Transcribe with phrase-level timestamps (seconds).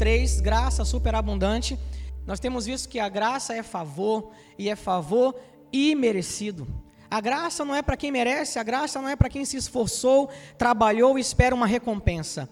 [0.00, 1.78] sobre a parte 3, graça superabundante.
[2.26, 5.34] Nós temos visto que a graça é favor e é favor
[5.70, 6.66] imerecido.
[7.10, 10.30] A graça não é para quem merece, a graça não é para quem se esforçou,
[10.56, 12.48] trabalhou e espera uma recompensa.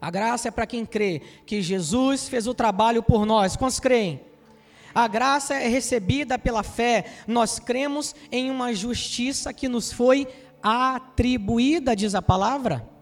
[0.00, 3.56] A graça é para quem crê que Jesus fez o trabalho por nós.
[3.56, 4.22] Quantos creem?
[4.94, 7.04] A graça é recebida pela fé.
[7.26, 10.26] Nós cremos em uma justiça que nos foi
[10.62, 12.93] atribuída, diz a palavra.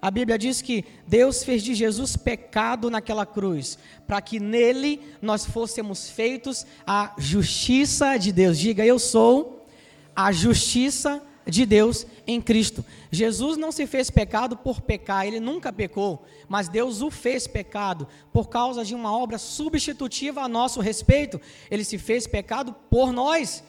[0.00, 5.44] A Bíblia diz que Deus fez de Jesus pecado naquela cruz, para que nele nós
[5.44, 8.58] fôssemos feitos a justiça de Deus.
[8.58, 9.66] Diga, eu sou
[10.14, 12.84] a justiça de Deus em Cristo.
[13.10, 18.06] Jesus não se fez pecado por pecar, ele nunca pecou, mas Deus o fez pecado
[18.32, 21.40] por causa de uma obra substitutiva a nosso respeito.
[21.70, 23.64] Ele se fez pecado por nós.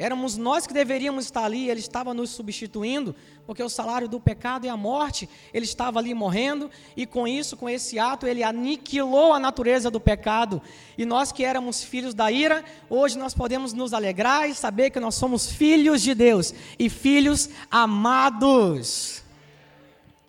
[0.00, 4.64] Éramos nós que deveríamos estar ali, ele estava nos substituindo, porque o salário do pecado
[4.64, 5.28] é a morte.
[5.52, 9.98] Ele estava ali morrendo, e com isso, com esse ato, ele aniquilou a natureza do
[9.98, 10.62] pecado.
[10.96, 15.00] E nós que éramos filhos da ira, hoje nós podemos nos alegrar e saber que
[15.00, 19.24] nós somos filhos de Deus e filhos amados.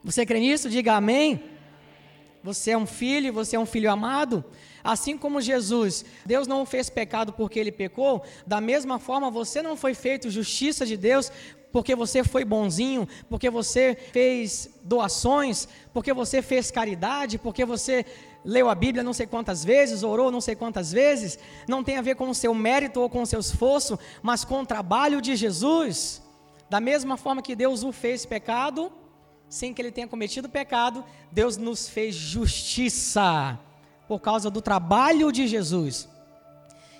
[0.03, 0.67] Você crê nisso?
[0.67, 1.43] Diga amém.
[2.43, 4.43] Você é um filho, você é um filho amado.
[4.83, 9.75] Assim como Jesus, Deus não fez pecado porque ele pecou, da mesma forma você não
[9.75, 11.31] foi feito justiça de Deus
[11.71, 18.05] porque você foi bonzinho, porque você fez doações, porque você fez caridade, porque você
[18.43, 22.01] leu a Bíblia não sei quantas vezes, orou não sei quantas vezes, não tem a
[22.01, 25.35] ver com o seu mérito ou com o seu esforço, mas com o trabalho de
[25.35, 26.21] Jesus.
[26.69, 28.91] Da mesma forma que Deus o fez pecado,
[29.49, 33.59] sem que ele tenha cometido pecado, Deus nos fez justiça
[34.07, 36.07] por causa do trabalho de Jesus.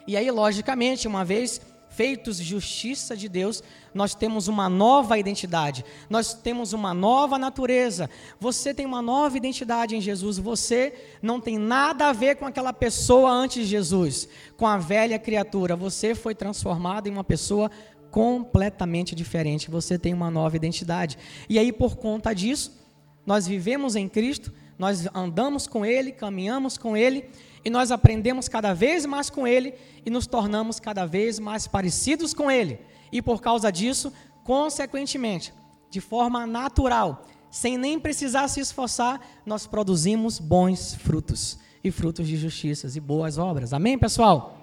[0.08, 3.62] E aí, logicamente, uma vez feitos justiça de Deus,
[3.94, 8.10] nós temos uma nova identidade, nós temos uma nova natureza.
[8.40, 12.72] Você tem uma nova identidade em Jesus, você não tem nada a ver com aquela
[12.72, 15.76] pessoa antes de Jesus, com a velha criatura.
[15.76, 17.70] Você foi transformado em uma pessoa
[18.12, 21.18] completamente diferente, você tem uma nova identidade.
[21.48, 22.78] E aí, por conta disso,
[23.26, 27.30] nós vivemos em Cristo nós andamos com Ele, caminhamos com Ele,
[27.66, 29.74] e nós aprendemos cada vez mais com Ele
[30.06, 32.80] e nos tornamos cada vez mais parecidos com Ele.
[33.12, 34.14] E por causa disso,
[34.46, 35.54] consequentemente,
[35.92, 42.38] de forma natural, sem nem precisar se esforçar, nós produzimos bons frutos e frutos de
[42.38, 43.74] justiças e boas obras.
[43.74, 44.59] Amém, pessoal?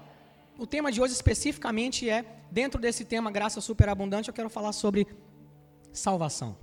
[0.58, 5.06] O tema de hoje especificamente é, dentro desse tema graça superabundante, eu quero falar sobre
[5.92, 6.56] salvação.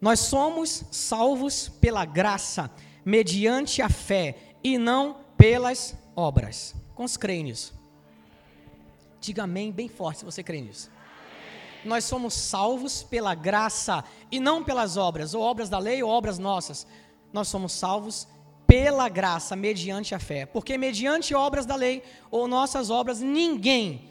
[0.00, 2.70] Nós somos salvos pela graça,
[3.04, 6.74] mediante a fé, e não pelas obras.
[6.94, 7.74] Quantos creem nisso?
[9.20, 10.90] Diga amém bem forte se você crê nisso.
[11.84, 16.38] Nós somos salvos pela graça e não pelas obras, ou obras da lei ou obras
[16.38, 16.86] nossas.
[17.32, 18.26] Nós somos salvos
[18.76, 20.44] pela graça, mediante a fé.
[20.44, 24.02] Porque mediante obras da lei ou nossas obras, ninguém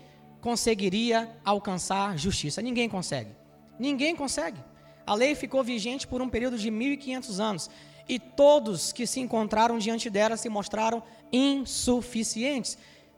[0.41, 2.63] conseguiria alcançar justiça.
[2.63, 3.29] Ninguém consegue.
[3.77, 4.57] Ninguém consegue.
[5.05, 7.69] A lei ficou vigente por um período de 1500 anos
[8.09, 12.75] e todos que se encontraram diante dela se mostraram insuficientes.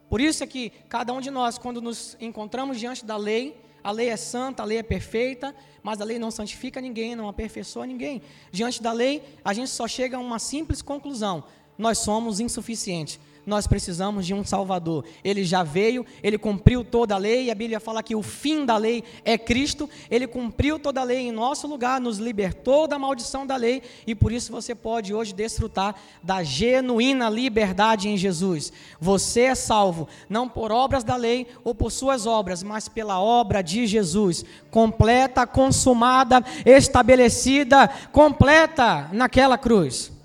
[0.09, 3.55] Por isso é que cada um de nós, quando nos encontramos diante da lei,
[3.87, 7.29] a lei é santa, a lei é perfeita, mas a lei não santifica ninguém, não
[7.29, 8.21] aperfeiçoa ninguém.
[8.51, 11.45] Diante da lei, a gente só chega a uma simples conclusão:
[11.77, 15.05] nós somos insuficientes nós precisamos de um Salvador.
[15.23, 18.75] Ele já veio, ele cumpriu toda a lei, a Bíblia fala que o fim da
[18.75, 19.89] lei é Cristo.
[20.11, 24.13] Ele cumpriu toda a lei em nosso lugar, nos libertou da maldição da lei, e
[24.13, 28.73] por isso você pode hoje desfrutar da genuína liberdade em Jesus.
[28.99, 33.61] Você é salvo, não por obras da lei ou por suas obras, mas pela obra
[33.61, 40.16] de Jesus, completa, consumada, estabelecida, completa naquela cruz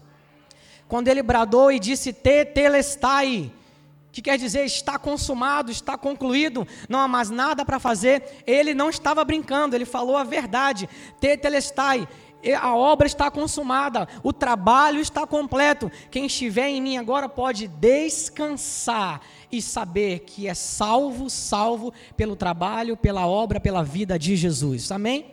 [0.92, 3.50] quando ele bradou e disse tetelestai,
[4.12, 8.42] que quer dizer está consumado, está concluído, não há mais nada para fazer.
[8.46, 10.86] Ele não estava brincando, ele falou a verdade.
[11.18, 12.06] Tetelestai,
[12.60, 15.90] a obra está consumada, o trabalho está completo.
[16.10, 22.98] Quem estiver em mim agora pode descansar e saber que é salvo, salvo pelo trabalho,
[22.98, 24.92] pela obra, pela vida de Jesus.
[24.92, 25.24] Amém?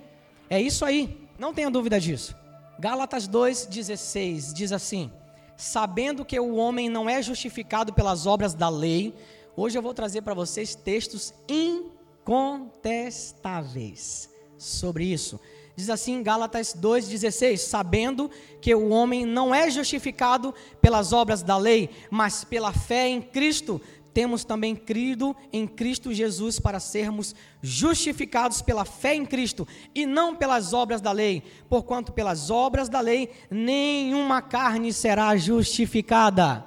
[0.50, 2.34] É isso aí, não tenha dúvida disso.
[2.80, 5.12] Gálatas 2,16 diz assim:
[5.60, 9.14] sabendo que o homem não é justificado pelas obras da lei,
[9.58, 15.38] hoje eu vou trazer para vocês textos incontestáveis sobre isso.
[15.76, 21.90] Diz assim Gálatas 2,16: Sabendo que o homem não é justificado pelas obras da lei,
[22.10, 23.82] mas pela fé em Cristo,
[24.14, 30.36] temos também crido em Cristo Jesus para sermos justificados pela fé em Cristo e não
[30.36, 36.66] pelas obras da lei, porquanto pelas obras da lei nenhuma carne será justificada.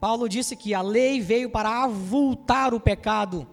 [0.00, 3.46] Paulo disse que a lei veio para avultar o pecado.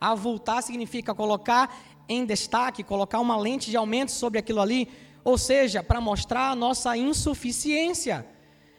[0.00, 1.72] Avultar significa colocar
[2.08, 4.88] em destaque, colocar uma lente de aumento sobre aquilo ali,
[5.24, 8.26] ou seja, para mostrar a nossa insuficiência.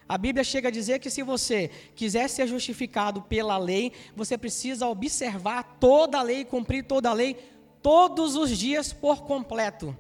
[0.07, 4.88] A Bíblia chega a dizer que se você quiser ser justificado pela lei, você precisa
[4.88, 7.35] observar toda a lei, cumprir toda a lei,
[7.81, 9.95] todos os dias por completo.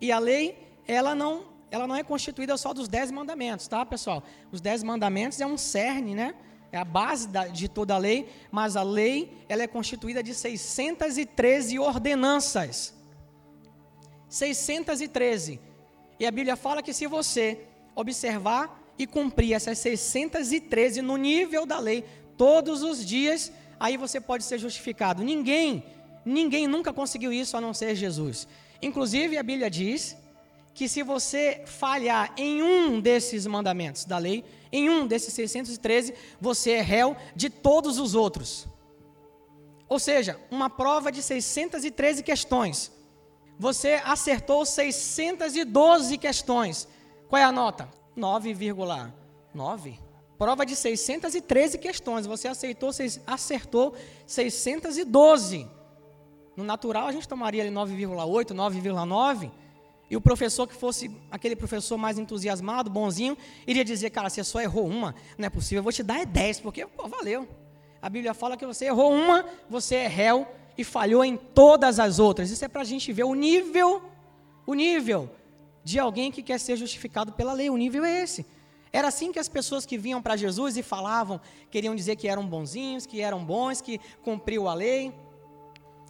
[0.00, 4.22] E a lei, ela não, ela não é constituída só dos dez mandamentos, tá, pessoal?
[4.50, 6.34] Os dez mandamentos é um cerne, né?
[6.70, 10.34] É a base da, de toda a lei, mas a lei, ela é constituída de
[10.34, 12.94] 613 ordenanças.
[14.28, 15.60] 613.
[16.18, 21.78] E a Bíblia fala que se você observar e cumprir essas 613 no nível da
[21.78, 22.04] lei
[22.36, 25.22] todos os dias, aí você pode ser justificado.
[25.22, 25.84] Ninguém,
[26.24, 28.46] ninguém nunca conseguiu isso a não ser Jesus.
[28.80, 30.16] Inclusive a Bíblia diz
[30.74, 36.72] que se você falhar em um desses mandamentos da lei, em um desses 613, você
[36.72, 38.66] é réu de todos os outros.
[39.88, 42.90] Ou seja, uma prova de 613 questões.
[43.58, 46.88] Você acertou 612 questões.
[47.28, 48.01] Qual é a nota?
[48.16, 49.98] 9,9.
[50.38, 52.26] Prova de 613 questões.
[52.26, 52.90] Você aceitou,
[53.26, 53.94] acertou
[54.26, 55.68] 612.
[56.56, 59.50] No natural, a gente tomaria ali 9,8, 9,9.
[60.10, 63.36] E o professor que fosse aquele professor mais entusiasmado, bonzinho,
[63.66, 66.26] iria dizer, cara, você só errou uma, não é possível, eu vou te dar é
[66.26, 67.48] 10, porque, pô, valeu.
[68.02, 72.18] A Bíblia fala que você errou uma, você é réu e falhou em todas as
[72.18, 72.50] outras.
[72.50, 74.02] Isso é para a gente ver o nível,
[74.66, 75.30] o nível
[75.84, 77.70] de alguém que quer ser justificado pela lei.
[77.70, 78.46] O nível é esse.
[78.92, 81.40] Era assim que as pessoas que vinham para Jesus e falavam,
[81.70, 85.12] queriam dizer que eram bonzinhos, que eram bons, que cumpriam a lei,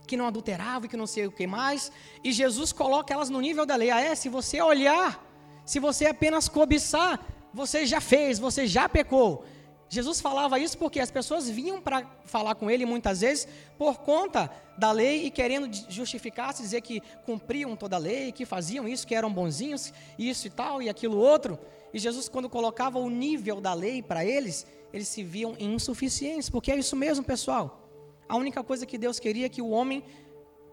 [0.06, 1.92] que não adulteravam e que não sei o que mais.
[2.24, 3.90] E Jesus coloca elas no nível da lei.
[3.90, 4.14] Ah, é?
[4.16, 5.24] Se você olhar,
[5.64, 9.44] se você apenas cobiçar, você já fez, você já pecou.
[9.92, 13.46] Jesus falava isso porque as pessoas vinham para falar com ele muitas vezes
[13.76, 18.88] por conta da lei e querendo justificar-se, dizer que cumpriam toda a lei, que faziam
[18.88, 21.58] isso, que eram bonzinhos, isso e tal e aquilo outro.
[21.92, 26.72] E Jesus, quando colocava o nível da lei para eles, eles se viam insuficientes, porque
[26.72, 27.86] é isso mesmo, pessoal.
[28.26, 30.02] A única coisa que Deus queria é que o homem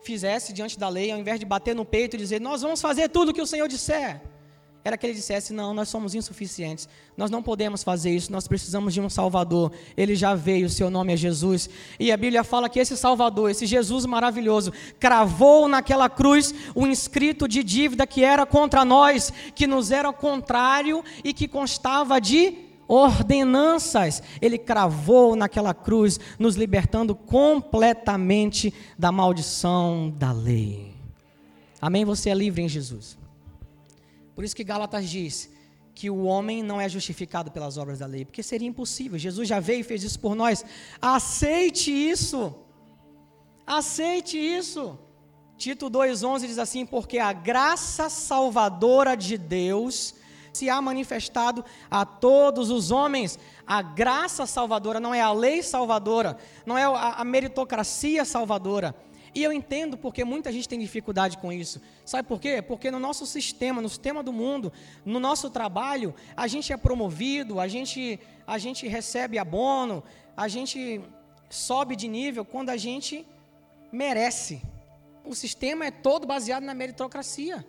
[0.02, 3.10] fizesse diante da lei, ao invés de bater no peito e dizer, nós vamos fazer
[3.10, 4.22] tudo o que o Senhor disser
[4.84, 6.88] era que ele dissesse: Não, nós somos insuficientes,
[7.18, 9.72] nós não podemos fazer isso, nós precisamos de um Salvador.
[9.98, 11.70] Ele já veio, o seu nome é Jesus.
[12.00, 17.48] E a Bíblia fala que esse Salvador, esse Jesus maravilhoso, cravou naquela cruz o inscrito
[17.48, 24.24] de dívida que era contra nós, que nos era contrário e que constava de ordenanças.
[24.42, 30.94] Ele cravou naquela cruz, nos libertando completamente da maldição da lei.
[31.82, 32.04] Amém?
[32.06, 33.19] Você é livre em Jesus.
[34.40, 35.50] Por isso que Gálatas diz
[35.94, 39.20] que o homem não é justificado pelas obras da lei, porque seria impossível.
[39.20, 40.64] Jesus já veio e fez isso por nós.
[41.02, 42.56] Aceite isso.
[43.68, 44.98] Aceite isso.
[45.58, 50.16] Tito 2:11 diz assim: "Porque a graça salvadora de Deus
[50.54, 53.38] se há manifestado a todos os homens.
[53.68, 58.96] A graça salvadora não é a lei salvadora, não é a meritocracia salvadora,
[59.34, 61.82] e eu entendo porque muita gente tem dificuldade com isso.
[62.06, 62.62] Sabe por quê?
[62.62, 64.72] Porque no nosso sistema, no sistema do mundo,
[65.06, 70.04] no nosso trabalho, a gente é promovido, a gente, a gente recebe abono,
[70.36, 71.02] a gente
[71.50, 73.26] sobe de nível quando a gente
[73.92, 74.62] merece.
[75.24, 77.66] O sistema é todo baseado na meritocracia.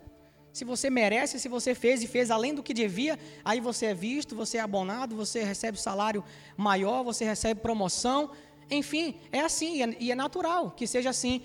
[0.53, 3.93] Se você merece, se você fez e fez além do que devia, aí você é
[3.93, 6.23] visto, você é abonado, você recebe salário
[6.57, 8.31] maior, você recebe promoção.
[8.71, 11.41] Enfim, é assim e é, e é natural que seja assim.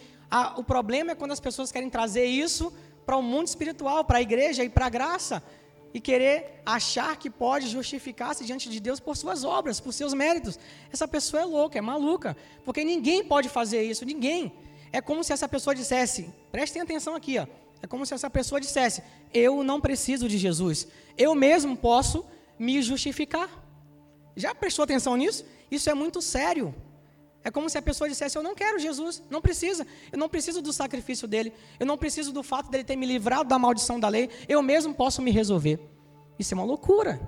[0.56, 2.72] o problema é quando as pessoas querem trazer isso
[3.04, 5.42] para o mundo espiritual, para a igreja e para a graça,
[5.92, 10.58] e querer achar que pode justificar-se diante de Deus por suas obras, por seus méritos.
[10.92, 14.52] Essa pessoa é louca, é maluca, porque ninguém pode fazer isso, ninguém.
[14.92, 17.46] É como se essa pessoa dissesse, prestem atenção aqui, ó,
[17.82, 19.02] é como se essa pessoa dissesse:
[19.32, 20.86] Eu não preciso de Jesus,
[21.18, 22.24] eu mesmo posso
[22.58, 23.48] me justificar.
[24.36, 25.44] Já prestou atenção nisso?
[25.70, 26.74] Isso é muito sério.
[27.46, 30.60] É como se a pessoa dissesse: Eu não quero Jesus, não precisa, eu não preciso
[30.60, 34.08] do sacrifício dele, eu não preciso do fato dele ter me livrado da maldição da
[34.08, 35.78] lei, eu mesmo posso me resolver.
[36.40, 37.20] Isso é uma loucura,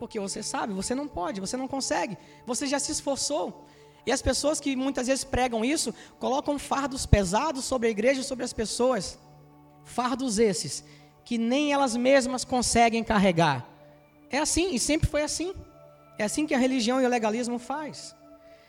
[0.00, 3.64] porque você sabe, você não pode, você não consegue, você já se esforçou.
[4.04, 8.24] E as pessoas que muitas vezes pregam isso, colocam fardos pesados sobre a igreja e
[8.24, 9.16] sobre as pessoas,
[9.84, 10.82] fardos esses
[11.24, 13.68] que nem elas mesmas conseguem carregar.
[14.30, 15.54] É assim, e sempre foi assim.
[16.18, 18.16] É assim que a religião e o legalismo faz.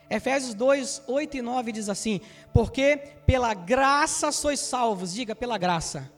[0.10, 2.22] Efésios 2, 8 e 9 diz assim:
[2.54, 6.12] Porque pela graça sois salvos, diga pela graça,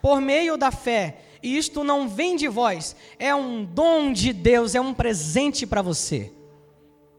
[0.00, 4.74] por meio da fé, e isto não vem de vós, é um dom de Deus,
[4.74, 6.32] é um presente para você.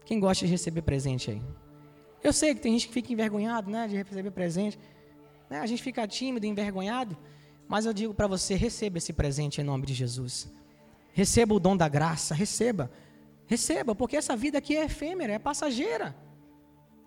[0.04, 1.42] Quem gosta de receber presente aí?
[2.22, 4.78] Eu sei que tem gente que fica envergonhado, né, de receber presente.
[5.48, 5.60] Né?
[5.60, 7.16] A gente fica tímido, envergonhado,
[7.68, 10.50] mas eu digo para você, receba esse presente em nome de Jesus.
[11.12, 12.90] Receba o dom da graça, receba.
[13.48, 16.14] Receba, porque essa vida aqui é efêmera, é passageira.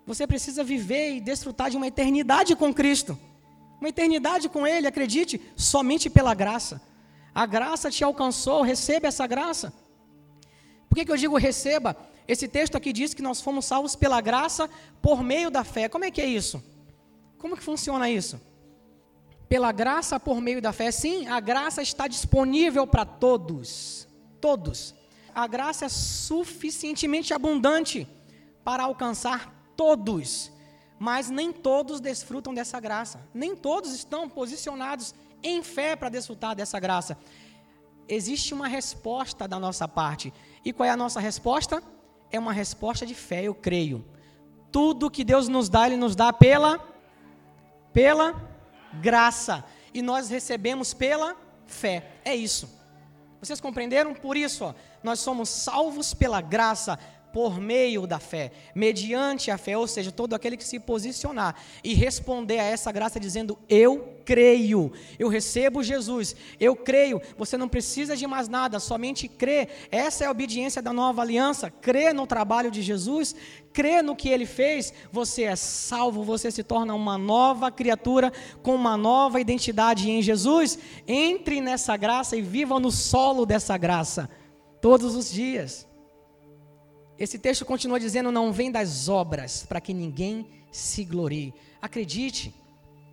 [0.04, 3.16] Você precisa viver e desfrutar de uma eternidade com Cristo.
[3.80, 6.82] Uma eternidade com Ele, acredite, somente pela graça.
[7.32, 9.72] A graça te alcançou, receba essa graça.
[10.88, 11.96] Por que, que eu digo receba?
[12.26, 14.68] Esse texto aqui diz que nós fomos salvos pela graça
[15.00, 15.88] por meio da fé.
[15.88, 16.62] Como é que é isso?
[17.38, 18.40] Como que funciona isso?
[19.48, 20.90] Pela graça por meio da fé.
[20.90, 24.08] Sim, a graça está disponível para todos.
[24.40, 24.94] Todos.
[25.34, 28.06] A graça é suficientemente abundante
[28.64, 30.50] para alcançar todos.
[30.98, 33.20] Mas nem todos desfrutam dessa graça.
[33.34, 37.18] Nem todos estão posicionados em fé para desfrutar dessa graça.
[38.08, 40.32] Existe uma resposta da nossa parte.
[40.64, 41.82] E qual é a nossa resposta?
[42.30, 44.04] É uma resposta de fé, eu creio.
[44.70, 46.92] Tudo que Deus nos dá, Ele nos dá pela
[47.92, 48.34] pela
[49.00, 49.64] graça.
[49.92, 51.36] E nós recebemos pela
[51.66, 52.20] fé.
[52.24, 52.68] É isso.
[53.40, 54.14] Vocês compreenderam?
[54.14, 56.98] Por isso, ó, nós somos salvos pela graça
[57.32, 61.94] por meio da fé, mediante a fé, ou seja, todo aquele que se posicionar e
[61.94, 67.20] responder a essa graça dizendo: Eu creio, eu recebo Jesus, eu creio.
[67.38, 69.88] Você não precisa de mais nada, somente crer.
[69.90, 71.70] Essa é a obediência da nova aliança.
[71.70, 73.34] Crer no trabalho de Jesus,
[73.72, 78.30] crer no que ele fez, você é salvo, você se torna uma nova criatura
[78.62, 80.78] com uma nova identidade em Jesus.
[81.08, 84.28] Entre nessa graça e viva no solo dessa graça
[84.82, 85.86] todos os dias.
[87.18, 91.54] Esse texto continua dizendo: não vem das obras, para que ninguém se glorie.
[91.80, 92.54] Acredite,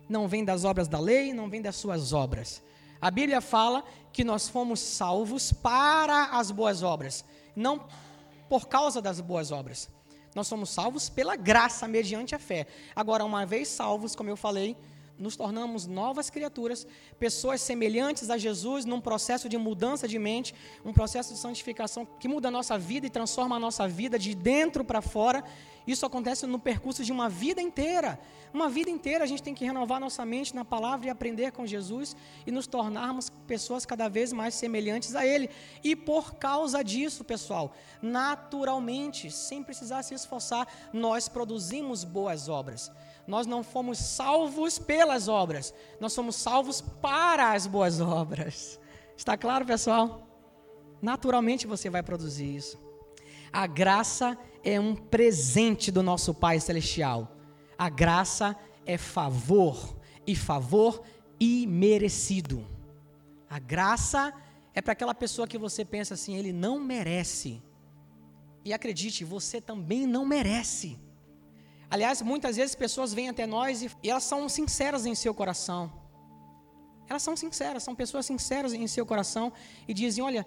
[0.08, 2.62] não vem das obras da lei, não vem das suas obras.
[3.00, 7.24] A Bíblia fala que nós fomos salvos para as boas obras,
[7.56, 7.86] não
[8.48, 9.88] por causa das boas obras.
[10.34, 12.66] Nós somos salvos pela graça, mediante a fé.
[12.94, 14.76] Agora, uma vez salvos, como eu falei,
[15.20, 16.86] nos tornamos novas criaturas,
[17.18, 22.26] pessoas semelhantes a Jesus num processo de mudança de mente, um processo de santificação que
[22.26, 25.44] muda a nossa vida e transforma a nossa vida de dentro para fora.
[25.86, 28.18] Isso acontece no percurso de uma vida inteira.
[28.52, 31.66] Uma vida inteira a gente tem que renovar nossa mente na palavra e aprender com
[31.66, 35.48] Jesus e nos tornarmos pessoas cada vez mais semelhantes a Ele.
[35.84, 42.90] E por causa disso, pessoal, naturalmente, sem precisar se esforçar, nós produzimos boas obras.
[43.30, 48.80] Nós não fomos salvos pelas obras, nós somos salvos para as boas obras.
[49.16, 50.26] Está claro, pessoal?
[51.00, 52.76] Naturalmente você vai produzir isso.
[53.52, 57.30] A graça é um presente do nosso Pai Celestial.
[57.78, 59.96] A graça é favor,
[60.26, 61.00] e favor
[61.38, 62.66] imerecido.
[63.48, 64.34] A graça
[64.74, 67.62] é para aquela pessoa que você pensa assim, ele não merece.
[68.64, 70.98] E acredite, você também não merece.
[71.90, 75.92] Aliás, muitas vezes pessoas vêm até nós e, e elas são sinceras em seu coração.
[77.08, 79.52] Elas são sinceras, são pessoas sinceras em seu coração
[79.88, 80.46] e dizem: Olha,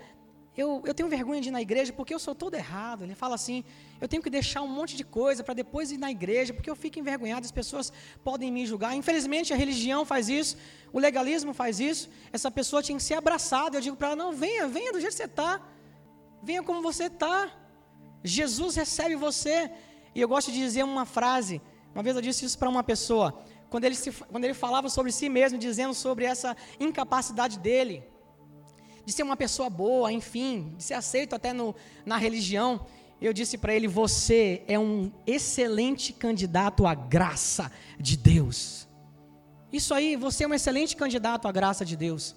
[0.55, 3.03] eu, eu tenho vergonha de ir na igreja porque eu sou todo errado.
[3.03, 3.65] Ele fala assim:
[4.00, 6.75] Eu tenho que deixar um monte de coisa para depois ir na igreja porque eu
[6.75, 7.91] fico envergonhado, as pessoas
[8.23, 8.95] podem me julgar.
[8.95, 10.55] Infelizmente, a religião faz isso,
[10.93, 12.09] o legalismo faz isso.
[12.31, 13.75] Essa pessoa tinha que ser abraçada.
[13.75, 15.59] Eu digo para ela: Não, venha, venha do jeito que você está,
[16.41, 17.51] venha como você está.
[18.23, 19.69] Jesus recebe você.
[20.15, 21.62] E eu gosto de dizer uma frase,
[21.93, 25.12] uma vez eu disse isso para uma pessoa, quando ele, se, quando ele falava sobre
[25.12, 28.03] si mesmo, dizendo sobre essa incapacidade dele,
[29.05, 32.86] de ser uma pessoa boa, enfim, de ser aceito até no, na religião,
[33.20, 38.88] eu disse para ele: Você é um excelente candidato à graça de Deus.
[39.72, 42.36] Isso aí, você é um excelente candidato à graça de Deus.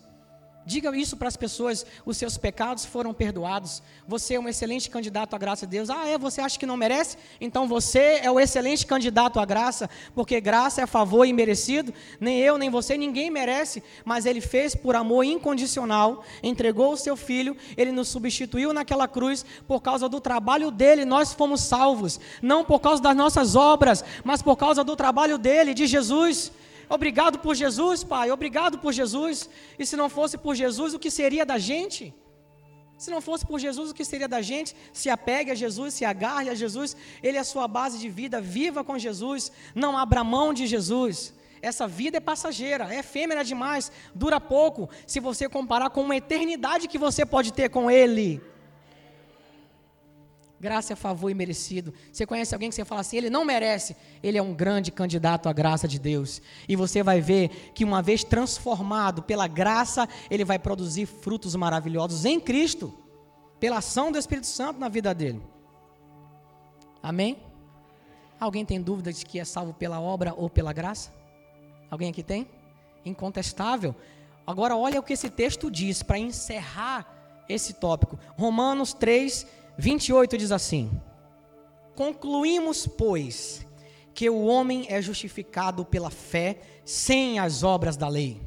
[0.66, 3.80] Diga isso para as pessoas: os seus pecados foram perdoados.
[4.08, 5.88] Você é um excelente candidato à graça de Deus.
[5.88, 6.18] Ah, é?
[6.18, 7.16] Você acha que não merece?
[7.40, 11.94] Então você é o excelente candidato à graça, porque graça é favor imerecido.
[12.18, 17.16] Nem eu, nem você, ninguém merece, mas Ele fez por amor incondicional, entregou o seu
[17.16, 21.04] filho, Ele nos substituiu naquela cruz por causa do trabalho dele.
[21.04, 25.72] Nós fomos salvos, não por causa das nossas obras, mas por causa do trabalho dele,
[25.74, 26.50] de Jesus.
[26.88, 29.48] Obrigado por Jesus, Pai, obrigado por Jesus.
[29.78, 32.14] E se não fosse por Jesus, o que seria da gente?
[32.96, 34.74] Se não fosse por Jesus, o que seria da gente?
[34.92, 38.40] Se apegue a Jesus, se agarre a Jesus, Ele é a sua base de vida,
[38.40, 41.34] viva com Jesus, não abra mão de Jesus.
[41.60, 46.88] Essa vida é passageira, é efêmera demais, dura pouco, se você comparar com uma eternidade
[46.88, 48.40] que você pode ter com Ele.
[50.58, 51.92] Graça é favor imerecido.
[52.10, 55.48] Você conhece alguém que você fala assim, ele não merece, ele é um grande candidato
[55.48, 56.40] à graça de Deus.
[56.66, 62.24] E você vai ver que uma vez transformado pela graça, ele vai produzir frutos maravilhosos
[62.24, 62.92] em Cristo,
[63.60, 65.42] pela ação do Espírito Santo na vida dele.
[67.02, 67.38] Amém?
[68.40, 71.12] Alguém tem dúvida de que é salvo pela obra ou pela graça?
[71.90, 72.48] Alguém aqui tem?
[73.04, 73.94] Incontestável.
[74.46, 77.06] Agora olha o que esse texto diz para encerrar
[77.48, 78.18] esse tópico.
[78.36, 79.46] Romanos 3,
[79.78, 80.90] 28 diz assim:
[81.94, 83.66] Concluímos, pois,
[84.14, 88.40] que o homem é justificado pela fé sem as obras da lei.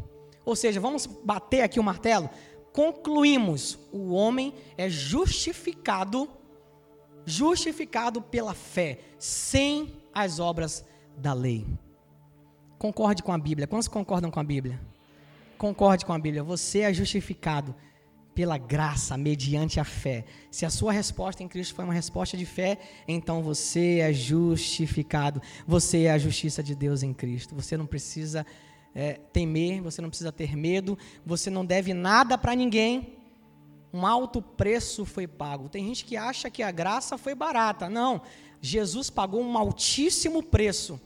[0.45, 2.29] Ou seja, vamos bater aqui o martelo.
[2.73, 6.29] Concluímos, o homem é justificado
[7.25, 10.83] justificado pela fé, sem as obras
[11.15, 11.65] da lei.
[12.79, 13.67] Concorde com a Bíblia.
[13.67, 14.81] Quantos concordam com a Bíblia?
[15.57, 16.43] Concorde com a Bíblia.
[16.43, 17.75] Você é justificado
[18.39, 20.23] pela graça, mediante a fé.
[20.49, 25.41] Se a sua resposta em Cristo foi uma resposta de fé, então você é justificado.
[25.67, 27.53] Você é a justiça de Deus em Cristo.
[27.53, 28.45] Você não precisa
[28.95, 33.17] é, temer, você não precisa ter medo, você não deve nada para ninguém.
[33.91, 35.67] Um alto preço foi pago.
[35.67, 37.89] Tem gente que acha que a graça foi barata.
[37.89, 38.21] Não.
[38.61, 40.97] Jesus pagou um altíssimo preço.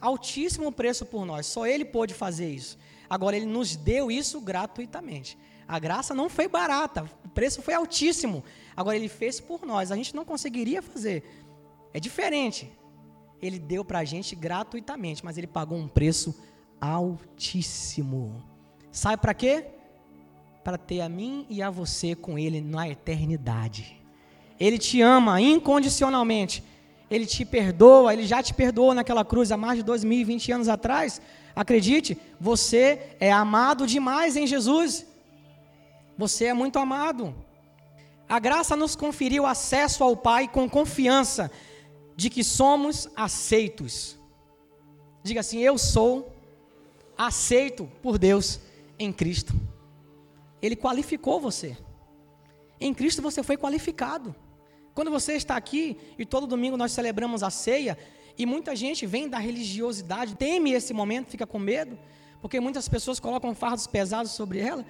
[0.00, 1.46] Altíssimo preço por nós.
[1.46, 2.76] Só Ele pôde fazer isso.
[3.08, 5.38] Agora, Ele nos deu isso gratuitamente.
[5.70, 8.42] A graça não foi barata, o preço foi altíssimo.
[8.76, 11.22] Agora ele fez por nós, a gente não conseguiria fazer.
[11.94, 12.68] É diferente.
[13.40, 16.34] Ele deu para a gente gratuitamente, mas ele pagou um preço
[16.80, 18.42] altíssimo.
[18.90, 19.66] Sabe para quê?
[20.64, 23.96] Para ter a mim e a você com ele na eternidade.
[24.58, 26.64] Ele te ama incondicionalmente.
[27.08, 31.22] Ele te perdoa, ele já te perdoou naquela cruz há mais de 2020 anos atrás.
[31.54, 35.06] Acredite, você é amado demais em Jesus.
[36.20, 37.34] Você é muito amado.
[38.28, 41.50] A graça nos conferiu acesso ao Pai com confiança
[42.14, 44.18] de que somos aceitos.
[45.22, 46.30] Diga assim: Eu sou
[47.16, 48.60] aceito por Deus
[48.98, 49.54] em Cristo.
[50.60, 51.74] Ele qualificou você.
[52.78, 54.36] Em Cristo você foi qualificado.
[54.92, 57.96] Quando você está aqui e todo domingo nós celebramos a ceia,
[58.36, 61.98] e muita gente vem da religiosidade, teme esse momento, fica com medo,
[62.42, 64.84] porque muitas pessoas colocam fardos pesados sobre ela.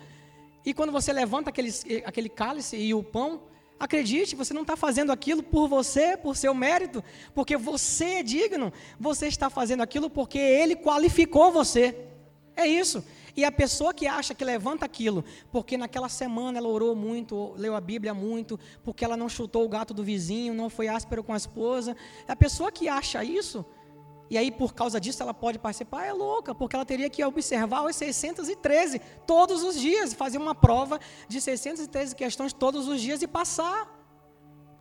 [0.64, 1.70] E quando você levanta aquele,
[2.04, 3.42] aquele cálice e o pão,
[3.78, 7.02] acredite, você não está fazendo aquilo por você, por seu mérito,
[7.34, 11.96] porque você é digno, você está fazendo aquilo porque Ele qualificou você.
[12.54, 13.02] É isso.
[13.34, 17.74] E a pessoa que acha que levanta aquilo, porque naquela semana ela orou muito, leu
[17.74, 21.32] a Bíblia muito, porque ela não chutou o gato do vizinho, não foi áspero com
[21.32, 21.96] a esposa,
[22.28, 23.64] a pessoa que acha isso,
[24.30, 27.84] e aí por causa disso ela pode participar, é louca, porque ela teria que observar
[27.84, 33.26] os 613 todos os dias, fazer uma prova de 613 questões todos os dias e
[33.26, 33.98] passar.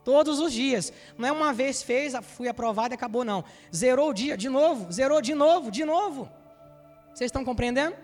[0.03, 0.93] Todos os dias.
[1.17, 3.43] Não é uma vez fez, fui aprovado e acabou, não.
[3.75, 6.29] Zerou o dia, de novo, zerou de novo, de novo.
[7.13, 7.95] Vocês estão compreendendo?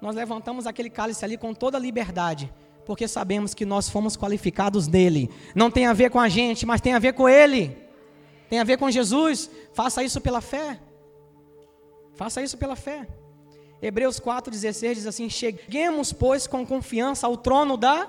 [0.00, 2.52] Nós levantamos aquele cálice ali com toda a liberdade,
[2.84, 5.30] porque sabemos que nós fomos qualificados nele.
[5.54, 7.89] Não tem a ver com a gente, mas tem a ver com ele
[8.50, 9.48] tem a ver com Jesus.
[9.72, 10.80] Faça isso pela fé.
[12.16, 13.06] Faça isso pela fé.
[13.80, 18.08] Hebreus 4,16 diz assim: Cheguemos, pois, com confiança ao trono da,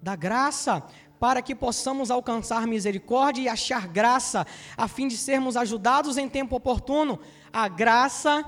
[0.00, 0.82] da graça,
[1.18, 4.46] para que possamos alcançar misericórdia e achar graça,
[4.76, 7.18] a fim de sermos ajudados em tempo oportuno.
[7.52, 8.44] A graça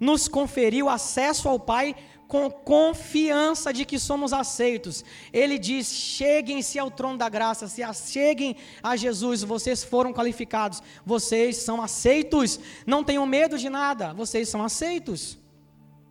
[0.00, 1.94] nos conferiu acesso ao Pai
[2.30, 5.04] com confiança de que somos aceitos.
[5.32, 11.56] Ele diz: cheguem-se ao trono da graça, se cheguem a Jesus, vocês foram qualificados, vocês
[11.56, 12.60] são aceitos.
[12.86, 15.38] Não tenham medo de nada, vocês são aceitos.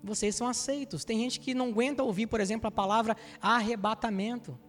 [0.04, 1.06] Vocês são aceitos.
[1.06, 4.60] Tem gente que não aguenta ouvir, por exemplo, a palavra arrebatamento.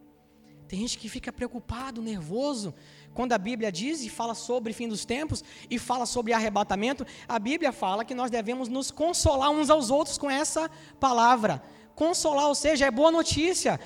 [0.69, 2.73] Tem gente que fica preocupado, nervoso.
[3.15, 7.39] Quando a Bíblia diz e fala sobre fim dos tempos e fala sobre arrebatamento, a
[7.39, 11.63] Bíblia fala que nós devemos nos consolar uns aos outros com essa palavra.
[11.95, 13.81] Consolar, ou seja, é boa notícia.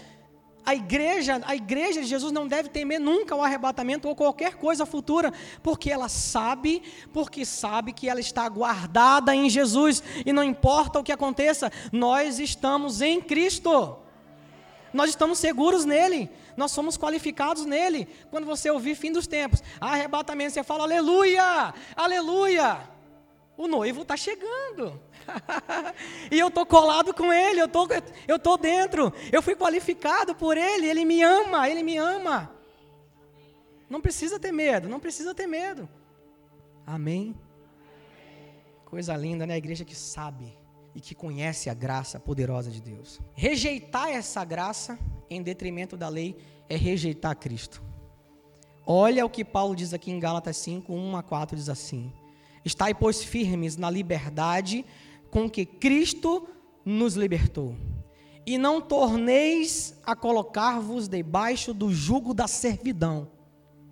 [0.67, 4.87] A igreja, a igreja de Jesus não deve temer nunca o arrebatamento ou qualquer coisa
[4.87, 5.33] futura,
[5.63, 6.83] porque ela sabe,
[7.13, 12.39] porque sabe que ela está guardada em Jesus e não importa o que aconteça, nós
[12.39, 14.04] estamos em Cristo.
[14.95, 18.09] Nós estamos seguros nele nós somos qualificados nele.
[18.31, 22.89] Quando você ouvir fim dos tempos, arrebatamento, você fala aleluia, aleluia.
[23.57, 25.01] O noivo está chegando.
[26.31, 29.13] e eu estou colado com ele, eu tô, estou tô dentro.
[29.33, 32.51] Eu fui qualificado por ele, ele me ama, ele me ama.
[33.89, 35.89] Não precisa ter medo, não precisa ter medo.
[36.87, 37.35] Amém?
[38.85, 39.55] Coisa linda, né?
[39.55, 40.57] A igreja que sabe
[40.95, 43.21] e que conhece a graça poderosa de Deus.
[43.35, 46.37] Rejeitar essa graça em detrimento da lei
[46.69, 47.83] é rejeitar Cristo.
[48.87, 52.13] Olha o que Paulo diz aqui em Gálatas 5, 1 a 4, diz assim:
[52.65, 54.85] Estai, pois, firmes na liberdade
[55.31, 56.47] com que Cristo
[56.85, 57.75] nos libertou,
[58.47, 63.29] e não torneis a colocar-vos debaixo do jugo da servidão.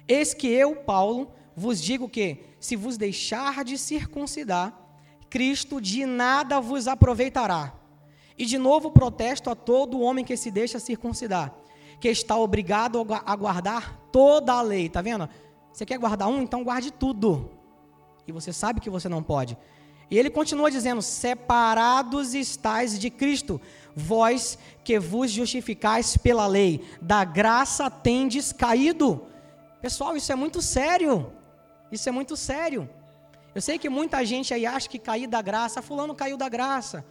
[0.06, 4.81] Eis que eu, Paulo, vos digo que, se vos deixar de circuncidar,
[5.32, 7.72] Cristo de nada vos aproveitará.
[8.36, 11.54] E de novo protesto a todo homem que se deixa circuncidar,
[11.98, 14.88] que está obrigado a guardar toda a lei.
[14.88, 15.26] Está vendo?
[15.72, 16.42] Você quer guardar um?
[16.42, 17.50] Então guarde tudo.
[18.26, 19.56] E você sabe que você não pode.
[20.10, 23.58] E ele continua dizendo: Separados estáis de Cristo,
[23.96, 29.24] vós que vos justificais pela lei, da graça tendes caído.
[29.80, 31.32] Pessoal, isso é muito sério.
[31.90, 32.86] Isso é muito sério.
[33.54, 37.04] Eu sei que muita gente aí acha que cair da graça, fulano caiu da graça.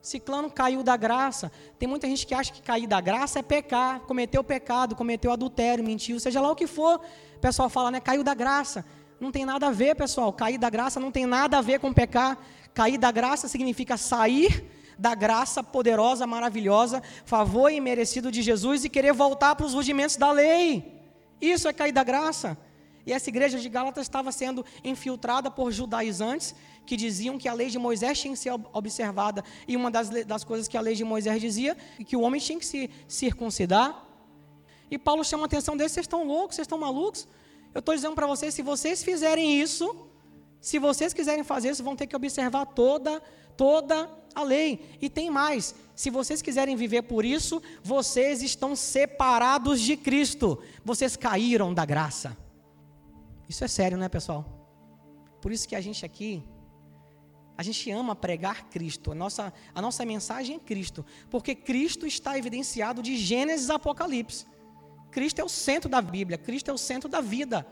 [0.00, 1.50] Ciclano caiu da graça.
[1.78, 5.84] Tem muita gente que acha que cair da graça é pecar, cometeu pecado, cometeu adultério,
[5.84, 7.00] mentiu, seja lá o que for.
[7.36, 8.00] O pessoal fala, né?
[8.00, 8.84] Caiu da graça.
[9.20, 10.32] Não tem nada a ver, pessoal.
[10.32, 12.38] Cair da graça não tem nada a ver com pecar.
[12.72, 14.64] Cair da graça significa sair
[14.96, 20.16] da graça poderosa, maravilhosa, favor e merecido de Jesus e querer voltar para os rudimentos
[20.16, 21.00] da lei.
[21.40, 22.56] Isso é cair da graça.
[23.08, 27.70] E essa igreja de Gálatas estava sendo infiltrada por judaizantes que diziam que a lei
[27.70, 29.42] de Moisés tinha que ser observada.
[29.66, 31.74] E uma das, das coisas que a lei de Moisés dizia
[32.06, 34.04] que o homem tinha que se circuncidar.
[34.90, 37.26] E Paulo chama a atenção deles: vocês estão loucos, vocês estão malucos?
[37.74, 40.06] Eu estou dizendo para vocês: se vocês fizerem isso,
[40.60, 43.22] se vocês quiserem fazer isso, vão ter que observar toda,
[43.56, 44.98] toda a lei.
[45.00, 50.58] E tem mais: se vocês quiserem viver por isso, vocês estão separados de Cristo.
[50.84, 52.36] Vocês caíram da graça.
[53.48, 54.44] Isso é sério, né, pessoal?
[55.40, 56.44] Por isso que a gente aqui,
[57.56, 59.12] a gente ama pregar Cristo.
[59.12, 61.04] A nossa, a nossa mensagem é Cristo.
[61.30, 64.46] Porque Cristo está evidenciado de Gênesis a Apocalipse.
[65.10, 67.66] Cristo é o centro da Bíblia, Cristo é o centro da vida.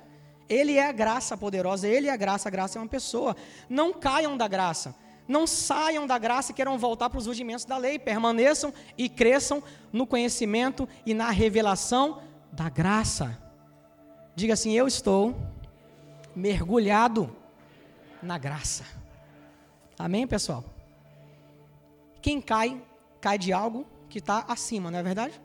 [0.48, 3.36] Ele é a graça poderosa, Ele é a graça, a graça é uma pessoa.
[3.68, 4.94] Não caiam da graça,
[5.28, 7.98] não saiam da graça e queiram voltar para os rudimentos da lei.
[7.98, 9.62] Permaneçam e cresçam
[9.92, 13.40] no conhecimento e na revelação da graça.
[14.34, 15.34] Diga assim: Eu estou
[16.37, 17.35] mergulhado
[18.22, 18.85] na graça.
[19.99, 20.62] Amém, pessoal?
[22.20, 22.83] Quem cai,
[23.20, 25.40] cai de algo que está acima, não é verdade?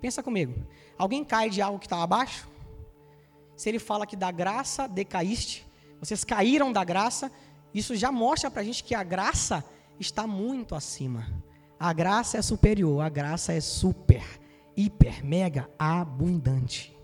[0.00, 0.54] Pensa comigo.
[0.96, 2.48] Alguém cai de algo que está abaixo?
[3.56, 5.66] Se ele fala que da graça decaíste,
[5.98, 7.30] vocês caíram da graça,
[7.74, 9.64] isso já mostra para a gente que a graça
[9.98, 11.26] está muito acima.
[11.78, 14.22] A graça é superior, a graça é super,
[14.76, 16.96] hiper, mega abundante.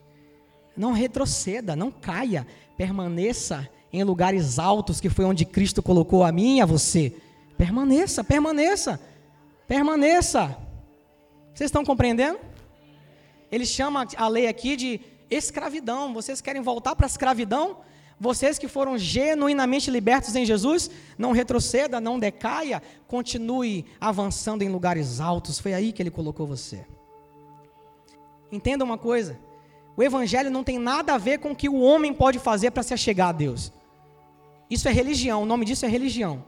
[0.77, 2.47] Não retroceda, não caia,
[2.79, 7.12] permaneça em lugares altos, que foi onde Cristo colocou a mim e a você.
[7.57, 9.01] Permaneça, permaneça,
[9.67, 10.57] permaneça.
[11.53, 12.38] Vocês estão compreendendo?
[13.51, 16.14] Ele chama a lei aqui de escravidão.
[16.14, 17.79] Vocês querem voltar para a escravidão?
[18.21, 25.21] Vocês que foram genuinamente libertos em Jesus, não retroceda, não decaia, continue avançando em lugares
[25.21, 25.59] altos.
[25.59, 26.85] Foi aí que ele colocou você.
[28.53, 29.38] Entenda uma coisa:
[29.99, 32.85] o evangelho não tem nada a ver com o que o homem pode fazer para
[32.85, 33.73] se achegar a Deus.
[34.71, 36.45] Isso é religião, o nome disso é religião.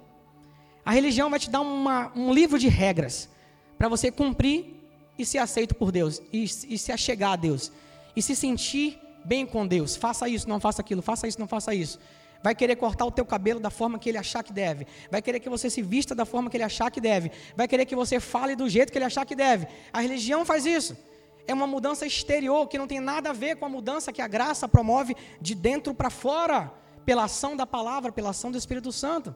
[0.85, 3.29] A religião vai te dar uma, um livro de regras
[3.77, 4.77] para você cumprir
[5.19, 7.73] e ser aceito por Deus, e, e se achegar a Deus,
[8.15, 9.97] e se sentir bem com Deus.
[9.97, 11.99] Faça isso, não faça aquilo, faça isso, não faça isso.
[12.45, 14.87] Vai querer cortar o teu cabelo da forma que ele achar que deve.
[15.11, 17.33] Vai querer que você se vista da forma que ele achar que deve.
[17.57, 19.67] Vai querer que você fale do jeito que ele achar que deve.
[19.93, 20.97] A religião faz isso
[21.51, 24.29] é uma mudança exterior que não tem nada a ver com a mudança que a
[24.29, 26.73] graça promove de dentro para fora,
[27.05, 29.35] pela ação da palavra, pela ação do Espírito Santo.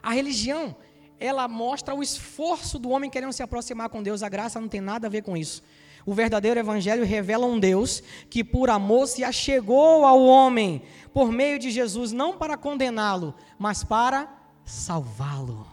[0.00, 0.76] A religião,
[1.18, 4.80] ela mostra o esforço do homem querendo se aproximar com Deus, a graça não tem
[4.80, 5.60] nada a ver com isso.
[6.04, 11.58] O verdadeiro evangelho revela um Deus que por amor se achegou ao homem por meio
[11.58, 14.32] de Jesus, não para condená-lo, mas para
[14.64, 15.66] salvá-lo.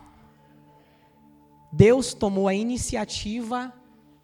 [1.71, 3.71] Deus tomou a iniciativa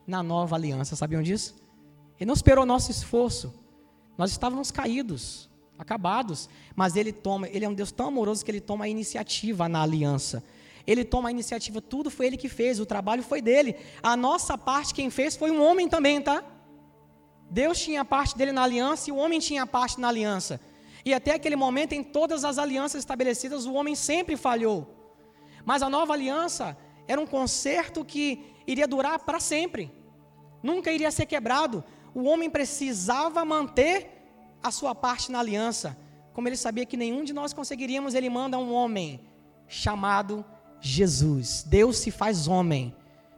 [0.10, 0.96] na nova aliança.
[0.96, 1.56] Sabiam disso?
[2.20, 3.54] Ele não esperou nosso esforço.
[4.18, 8.60] Nós estávamos caídos, acabados, mas ele toma, ele é um Deus tão amoroso que ele
[8.60, 10.44] toma a iniciativa na aliança.
[10.86, 13.76] Ele toma a iniciativa, tudo foi ele que fez, o trabalho foi dele.
[14.02, 16.44] A nossa parte quem fez foi um homem também, tá?
[17.50, 20.60] Deus tinha a parte dele na aliança e o homem tinha a parte na aliança.
[21.06, 25.14] E até aquele momento, em todas as alianças estabelecidas, o homem sempre falhou.
[25.64, 29.99] Mas a nova aliança era um conserto que iria durar para sempre
[30.62, 31.84] nunca iria ser quebrado.
[32.14, 34.20] O homem precisava manter
[34.62, 35.98] a sua parte na aliança.
[36.34, 39.22] Como ele sabia que nenhum de nós conseguiríamos, ele manda um homem
[39.68, 40.44] chamado
[40.82, 41.64] Jesus.
[41.64, 42.96] Deus se faz homem.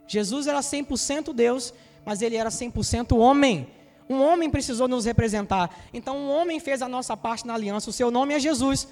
[0.07, 1.73] Jesus era 100% Deus,
[2.05, 3.67] mas ele era 100% homem.
[4.09, 5.73] Um homem precisou nos representar.
[5.93, 7.89] Então, um homem fez a nossa parte na aliança.
[7.89, 8.87] O seu nome é Jesus.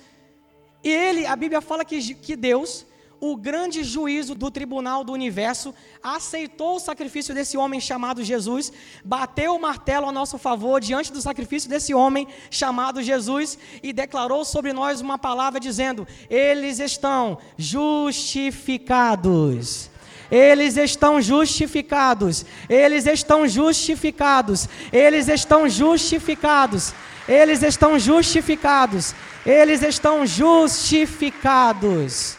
[0.84, 2.86] E ele, a Bíblia fala que, que Deus,
[3.20, 8.72] o grande juízo do tribunal do universo, aceitou o sacrifício desse homem chamado Jesus,
[9.04, 14.46] bateu o martelo a nosso favor diante do sacrifício desse homem chamado Jesus e declarou
[14.46, 19.90] sobre nós uma palavra dizendo: Eles estão justificados.
[20.32, 22.46] Eles estão justificados.
[22.70, 24.70] Eles estão justificados.
[24.94, 26.94] Eles estão justificados.
[27.28, 29.16] Eles estão justificados.
[29.46, 32.39] Eles estão justificados.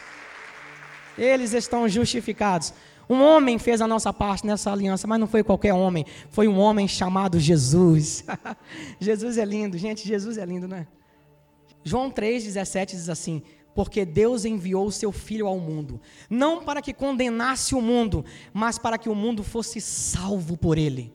[1.21, 2.73] Eles estão justificados.
[3.07, 6.57] Um homem fez a nossa parte nessa aliança, mas não foi qualquer homem, foi um
[6.57, 8.25] homem chamado Jesus.
[8.99, 10.87] Jesus é lindo, gente, Jesus é lindo, né?
[11.83, 13.43] João 3,17 diz assim:
[13.75, 18.79] Porque Deus enviou o seu Filho ao mundo, não para que condenasse o mundo, mas
[18.79, 21.13] para que o mundo fosse salvo por ele.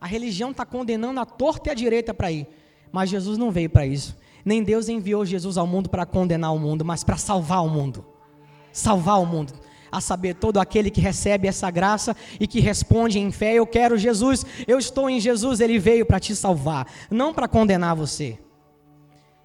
[0.00, 2.46] A religião está condenando a torta e a direita para ir,
[2.90, 4.16] mas Jesus não veio para isso.
[4.42, 8.13] Nem Deus enviou Jesus ao mundo para condenar o mundo, mas para salvar o mundo
[8.74, 9.54] salvar o mundo.
[9.90, 13.96] A saber, todo aquele que recebe essa graça e que responde em fé: Eu quero
[13.96, 18.36] Jesus, eu estou em Jesus, ele veio para te salvar, não para condenar você.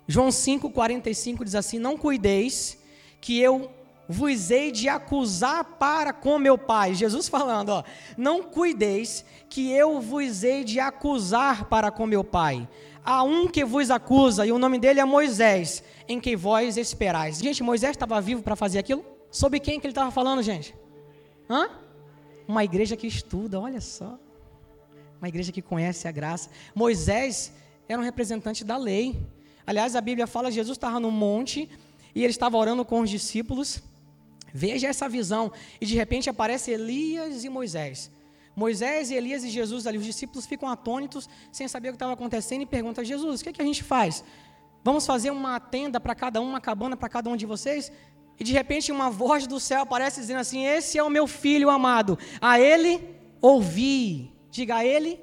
[0.07, 2.79] João 5,45 diz assim: Não cuideis
[3.21, 3.69] que eu
[4.09, 6.95] vos hei de acusar para com meu Pai.
[6.95, 7.83] Jesus falando, ó,
[8.17, 12.67] não cuideis que eu vos hei de acusar para com meu Pai.
[13.05, 17.37] Há um que vos acusa, e o nome dele é Moisés, em quem vós esperais.
[17.37, 19.05] Gente, Moisés estava vivo para fazer aquilo?
[19.31, 20.75] Sobre quem que ele estava falando, gente?
[21.49, 21.69] Hã?
[22.47, 24.19] Uma igreja que estuda, olha só.
[25.19, 26.49] Uma igreja que conhece a graça.
[26.73, 27.51] Moisés
[27.87, 29.27] era um representante da lei.
[29.65, 31.69] Aliás, a Bíblia fala que Jesus estava no monte
[32.15, 33.83] e ele estava orando com os discípulos.
[34.53, 35.51] Veja essa visão.
[35.79, 38.11] E de repente aparece Elias e Moisés.
[38.55, 39.97] Moisés, Elias e Jesus ali.
[39.97, 43.43] Os discípulos ficam atônitos, sem saber o que estava acontecendo, e perguntam a Jesus: o
[43.43, 44.23] que, é que a gente faz?
[44.83, 47.91] Vamos fazer uma tenda para cada um, uma cabana para cada um de vocês?
[48.39, 51.69] E de repente uma voz do céu aparece dizendo assim: Esse é o meu filho
[51.69, 53.03] amado, a ele
[53.41, 54.31] ouvi.
[54.49, 55.19] Diga a ele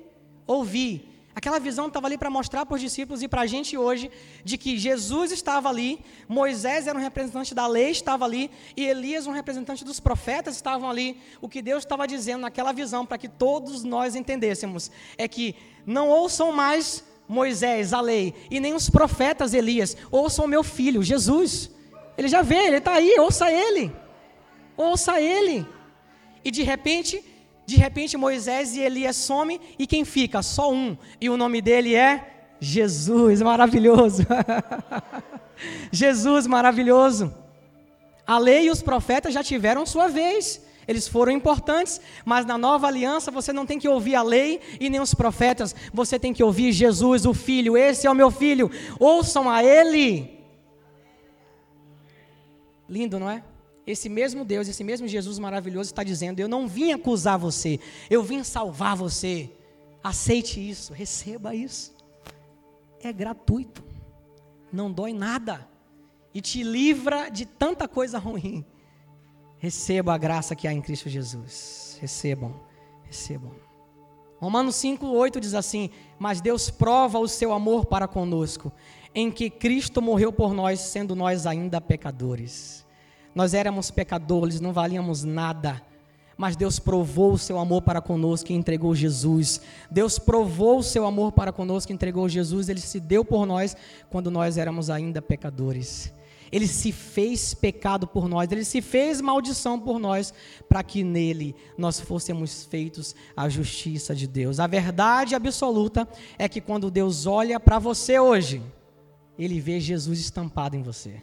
[0.47, 1.17] ouvi.
[1.37, 4.11] Aquela visão estava ali para mostrar para os discípulos e para a gente hoje
[4.43, 9.27] de que Jesus estava ali, Moisés era um representante da lei, estava ali, e Elias,
[9.27, 11.21] um representante dos profetas, estavam ali.
[11.39, 16.09] O que Deus estava dizendo naquela visão, para que todos nós entendêssemos, é que não
[16.09, 21.76] ouçam mais Moisés, a lei, e nem os profetas Elias, ouçam meu filho, Jesus.
[22.17, 23.93] Ele já vê, ele está aí, ouça ele.
[24.77, 25.67] Ouça ele.
[26.45, 27.23] E de repente,
[27.67, 30.43] de repente Moisés e Elias somem e quem fica?
[30.43, 30.97] Só um.
[31.21, 34.25] E o nome dele é Jesus, maravilhoso.
[35.91, 37.35] Jesus maravilhoso.
[38.27, 40.65] A lei e os profetas já tiveram sua vez.
[40.89, 44.89] Eles foram importantes, mas na nova aliança você não tem que ouvir a lei e
[44.89, 47.77] nem os profetas, você tem que ouvir Jesus, o Filho.
[47.77, 50.36] Esse é o meu filho, ouçam a Ele.
[52.89, 53.43] Lindo, não é?
[53.87, 57.79] Esse mesmo Deus, esse mesmo Jesus maravilhoso está dizendo: Eu não vim acusar você,
[58.11, 59.51] eu vim salvar você.
[60.03, 61.95] Aceite isso, receba isso.
[63.01, 63.85] É gratuito,
[64.73, 65.69] não dói nada
[66.35, 68.65] e te livra de tanta coisa ruim.
[69.59, 71.97] Receba a graça que há em Cristo Jesus.
[72.01, 72.55] Recebam,
[73.05, 73.53] recebam.
[74.39, 78.71] Romanos 5, 8 diz assim: Mas Deus prova o seu amor para conosco,
[79.17, 82.85] em que Cristo morreu por nós, sendo nós ainda pecadores.
[83.35, 85.83] Nós éramos pecadores, não valíamos nada.
[86.37, 89.63] Mas Deus provou o seu amor para conosco e entregou Jesus.
[89.91, 92.69] Deus provou o seu amor para conosco e entregou Jesus.
[92.69, 93.75] Ele se deu por nós
[94.11, 96.13] quando nós éramos ainda pecadores.
[96.53, 100.33] Ele se fez pecado por nós, ele se fez maldição por nós,
[100.69, 104.61] para que nele nós fôssemos feitos a justiça de Deus.
[104.61, 106.07] A verdade absoluta
[106.39, 108.63] é que quando Deus olha para você hoje,
[109.39, 111.23] ele vê Jesus estampado em você.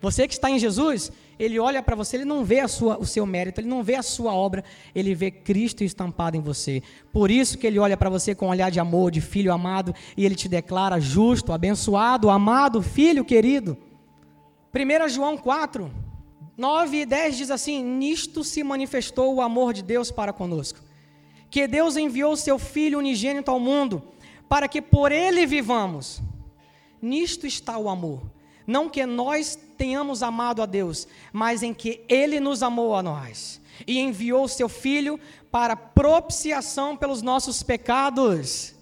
[0.00, 3.24] Você que está em Jesus, ele olha para você, ele não vê sua, o seu
[3.24, 4.62] mérito, ele não vê a sua obra,
[4.94, 6.82] ele vê Cristo estampado em você.
[7.12, 9.94] Por isso que ele olha para você com um olhar de amor, de filho amado,
[10.16, 13.76] e ele te declara justo, abençoado, amado, filho querido.
[14.74, 15.90] 1 João 4,
[16.56, 20.80] 9 e 10 diz assim: Nisto se manifestou o amor de Deus para conosco,
[21.50, 24.02] que Deus enviou seu Filho unigênito ao mundo,
[24.48, 26.22] para que por ele vivamos.
[27.06, 28.20] Nisto está o amor.
[28.66, 33.60] Não que nós tenhamos amado a Deus, mas em que Ele nos amou a nós
[33.86, 38.74] e enviou seu Filho para propiciação pelos nossos pecados.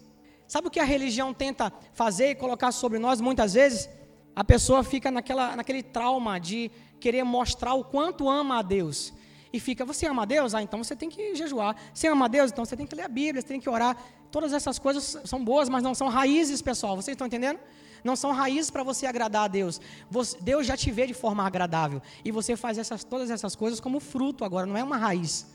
[0.49, 3.89] Sabe o que a religião tenta fazer e colocar sobre nós muitas vezes?
[4.35, 9.13] A pessoa fica naquela, naquele trauma de querer mostrar o quanto ama a Deus.
[9.53, 10.53] e fica, você ama a Deus?
[10.53, 11.77] Ah, então você tem que jejuar.
[11.93, 12.51] Você ama a Deus?
[12.51, 13.97] Então você tem que ler a Bíblia, você tem que orar.
[14.31, 16.97] Todas essas coisas são boas, mas não são raízes, pessoal.
[16.97, 17.61] Vocês estão entendendo?
[18.05, 19.81] Não são raízes para você agradar a Deus.
[20.11, 22.03] Você, Deus já te vê de forma agradável.
[22.23, 25.47] E você faz essas, todas essas coisas como fruto agora, não é uma raiz.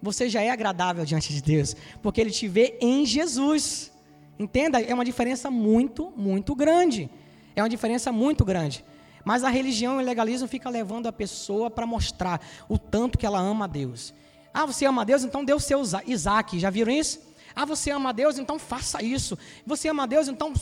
[0.00, 3.92] Você já é agradável diante de Deus, porque Ele te vê em Jesus.
[4.38, 4.80] Entenda?
[4.80, 7.10] É uma diferença muito, muito grande.
[7.54, 8.82] É uma diferença muito grande.
[9.24, 13.26] Mas a religião e o legalismo fica levando a pessoa para mostrar o tanto que
[13.26, 14.14] ela ama a Deus.
[14.52, 16.58] Ah, você ama a Deus, então o seu Isaac.
[16.58, 17.20] Já viram isso?
[17.54, 19.38] Ah, você ama a Deus, então faça isso.
[19.66, 20.52] Você ama a Deus, então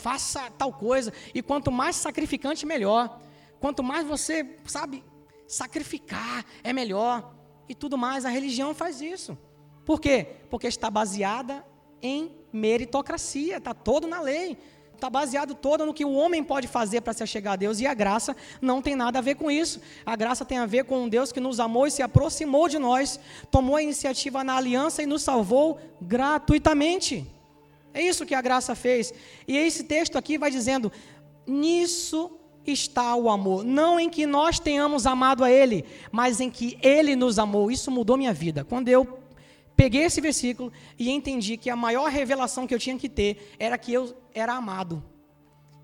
[0.00, 1.12] faça tal coisa.
[1.34, 3.20] E quanto mais sacrificante, melhor.
[3.58, 5.04] Quanto mais você, sabe,
[5.46, 7.34] sacrificar, é melhor.
[7.68, 8.24] E tudo mais.
[8.24, 9.36] A religião faz isso.
[9.84, 10.26] Por quê?
[10.48, 11.64] Porque está baseada
[12.02, 14.58] em meritocracia, está todo na lei
[15.00, 17.86] está baseado todo no que o homem pode fazer para se achegar a Deus, e
[17.86, 19.80] a graça não tem nada a ver com isso.
[20.04, 22.78] A graça tem a ver com um Deus que nos amou e se aproximou de
[22.78, 23.18] nós,
[23.50, 27.26] tomou a iniciativa na aliança e nos salvou gratuitamente.
[27.92, 29.12] É isso que a graça fez.
[29.46, 30.92] E esse texto aqui vai dizendo:
[31.46, 36.78] nisso está o amor, não em que nós tenhamos amado a Ele, mas em que
[36.82, 37.70] Ele nos amou.
[37.70, 38.64] Isso mudou minha vida.
[38.64, 39.18] Quando eu
[39.76, 43.78] peguei esse versículo e entendi que a maior revelação que eu tinha que ter era
[43.78, 45.02] que eu era amado,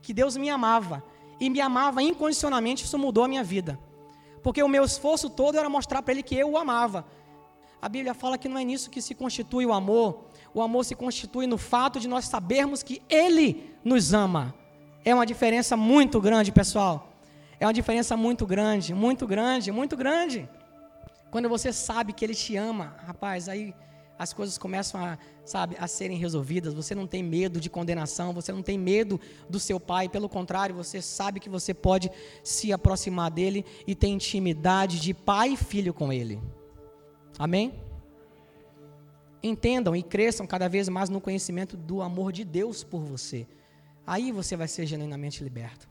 [0.03, 1.03] que Deus me amava
[1.41, 2.85] e me amava incondicionalmente.
[2.85, 3.79] Isso mudou a minha vida,
[4.43, 7.07] porque o meu esforço todo era mostrar para Ele que eu o amava.
[7.81, 10.27] A Bíblia fala que não é nisso que se constitui o amor.
[10.57, 14.55] O amor se constitui no fato de nós sabermos que Ele nos ama.
[15.05, 17.13] É uma diferença muito grande, pessoal.
[17.61, 20.49] É uma diferença muito grande, muito grande, muito grande.
[21.31, 23.75] Quando você sabe que Ele te ama, rapaz, aí
[24.19, 26.73] as coisas começam a, sabe, a serem resolvidas.
[26.73, 30.75] Você não tem medo de condenação, você não tem medo do seu pai, pelo contrário,
[30.75, 32.11] você sabe que você pode
[32.43, 36.41] se aproximar dele e ter intimidade de pai e filho com ele.
[37.39, 37.86] Amém?
[39.43, 43.47] Entendam e cresçam cada vez mais no conhecimento do amor de Deus por você.
[44.07, 45.89] Aí você vai ser genuinamente liberto.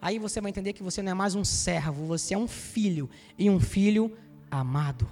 [0.00, 3.08] Aí você vai entender que você não é mais um servo, você é um filho
[3.38, 4.16] e um filho
[4.50, 5.06] amado.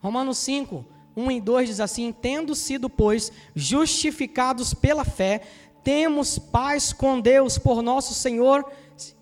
[0.00, 0.84] Romanos 5,
[1.16, 5.42] 1 e 2 diz assim: Tendo sido, pois, justificados pela fé,
[5.82, 8.70] temos paz com Deus por nosso Senhor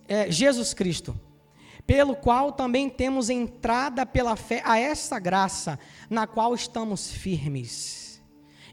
[0.06, 1.18] é, Jesus Cristo,
[1.86, 5.78] pelo qual também temos entrada pela fé a essa graça,
[6.10, 8.20] na qual estamos firmes,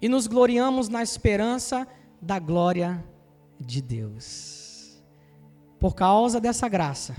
[0.02, 1.88] e nos gloriamos na esperança
[2.22, 3.04] da glória
[3.60, 5.02] de Deus.
[5.80, 7.16] Por causa dessa graça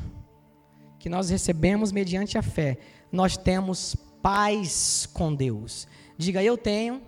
[0.98, 2.78] que nós recebemos mediante a fé,
[3.12, 5.86] nós temos paz com Deus.
[6.16, 7.02] Diga, eu tenho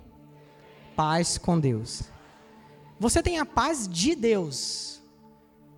[0.95, 2.03] paz com Deus.
[2.99, 5.03] Você tem a paz de Deus.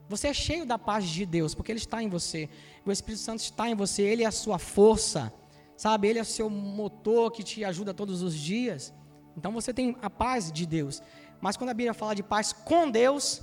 [0.09, 2.49] Você é cheio da paz de Deus, porque Ele está em você.
[2.85, 5.33] O Espírito Santo está em você, Ele é a sua força,
[5.77, 6.09] sabe?
[6.09, 8.95] Ele é o seu motor que te ajuda todos os dias.
[9.37, 11.03] Então você tem a paz de Deus.
[11.41, 13.43] Mas quando a Bíblia fala de paz com Deus,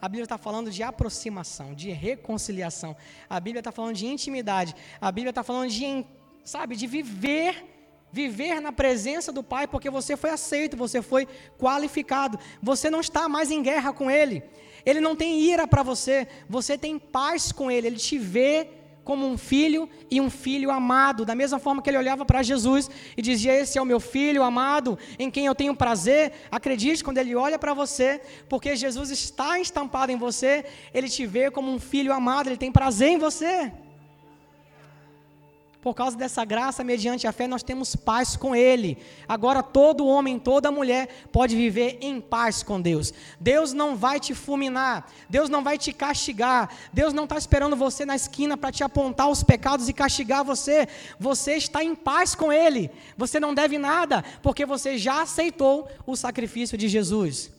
[0.00, 2.96] a Bíblia está falando de aproximação, de reconciliação.
[3.28, 4.74] A Bíblia está falando de intimidade.
[5.00, 6.04] A Bíblia está falando de
[6.42, 7.66] sabe, de viver
[8.12, 12.38] viver na presença do Pai, porque você foi aceito, você foi qualificado.
[12.62, 14.42] Você não está mais em guerra com Ele.
[14.84, 17.86] Ele não tem ira para você, você tem paz com Ele.
[17.86, 18.68] Ele te vê
[19.04, 22.90] como um filho e um filho amado, da mesma forma que ele olhava para Jesus
[23.16, 26.32] e dizia: Esse é o meu filho amado, em quem eu tenho prazer.
[26.50, 30.64] Acredite quando ele olha para você, porque Jesus está estampado em você,
[30.94, 33.72] ele te vê como um filho amado, ele tem prazer em você.
[35.80, 38.98] Por causa dessa graça, mediante a fé, nós temos paz com Ele.
[39.26, 43.14] Agora, todo homem, toda mulher pode viver em paz com Deus.
[43.40, 48.04] Deus não vai te fulminar, Deus não vai te castigar, Deus não está esperando você
[48.04, 50.86] na esquina para te apontar os pecados e castigar você.
[51.18, 52.90] Você está em paz com Ele.
[53.16, 57.50] Você não deve nada, porque você já aceitou o sacrifício de Jesus.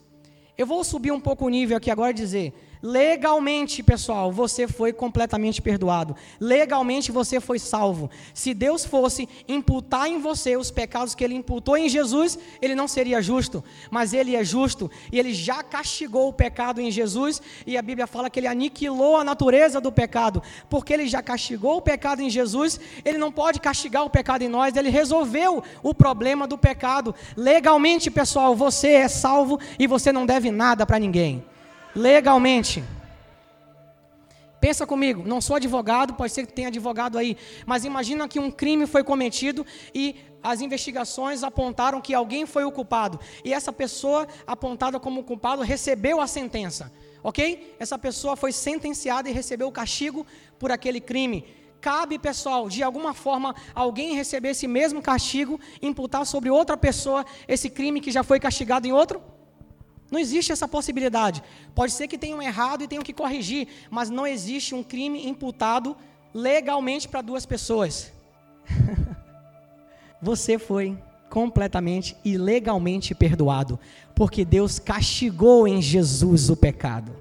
[0.56, 2.54] Eu vou subir um pouco o nível aqui agora e dizer
[2.84, 6.16] Legalmente, pessoal, você foi completamente perdoado.
[6.40, 8.10] Legalmente você foi salvo.
[8.34, 12.88] Se Deus fosse imputar em você os pecados que ele imputou em Jesus, ele não
[12.88, 17.78] seria justo, mas ele é justo e ele já castigou o pecado em Jesus e
[17.78, 20.42] a Bíblia fala que ele aniquilou a natureza do pecado.
[20.68, 24.50] Porque ele já castigou o pecado em Jesus, ele não pode castigar o pecado em
[24.50, 27.14] nós, ele resolveu o problema do pecado.
[27.38, 31.51] Legalmente, pessoal, você é salvo e você não deve nada para ninguém
[31.96, 32.84] legalmente.
[34.62, 37.36] Pensa comigo, não sou advogado, pode ser que tenha advogado aí,
[37.66, 42.72] mas imagina que um crime foi cometido e as investigações apontaram que alguém foi o
[42.72, 46.92] culpado e essa pessoa apontada como culpado recebeu a sentença,
[47.24, 47.76] ok?
[47.80, 50.28] Essa pessoa foi sentenciada e recebeu o castigo
[50.60, 51.44] por aquele crime.
[51.82, 57.68] Cabe, pessoal, de alguma forma, alguém receber esse mesmo castigo, imputar sobre outra pessoa esse
[57.68, 59.20] crime que já foi castigado em outro?
[60.12, 61.42] Não existe essa possibilidade.
[61.74, 65.96] Pode ser que tenham errado e tenham que corrigir, mas não existe um crime imputado
[66.34, 68.12] legalmente para duas pessoas.
[70.22, 70.98] Você foi
[71.30, 73.80] completamente e legalmente perdoado,
[74.14, 77.21] porque Deus castigou em Jesus o pecado.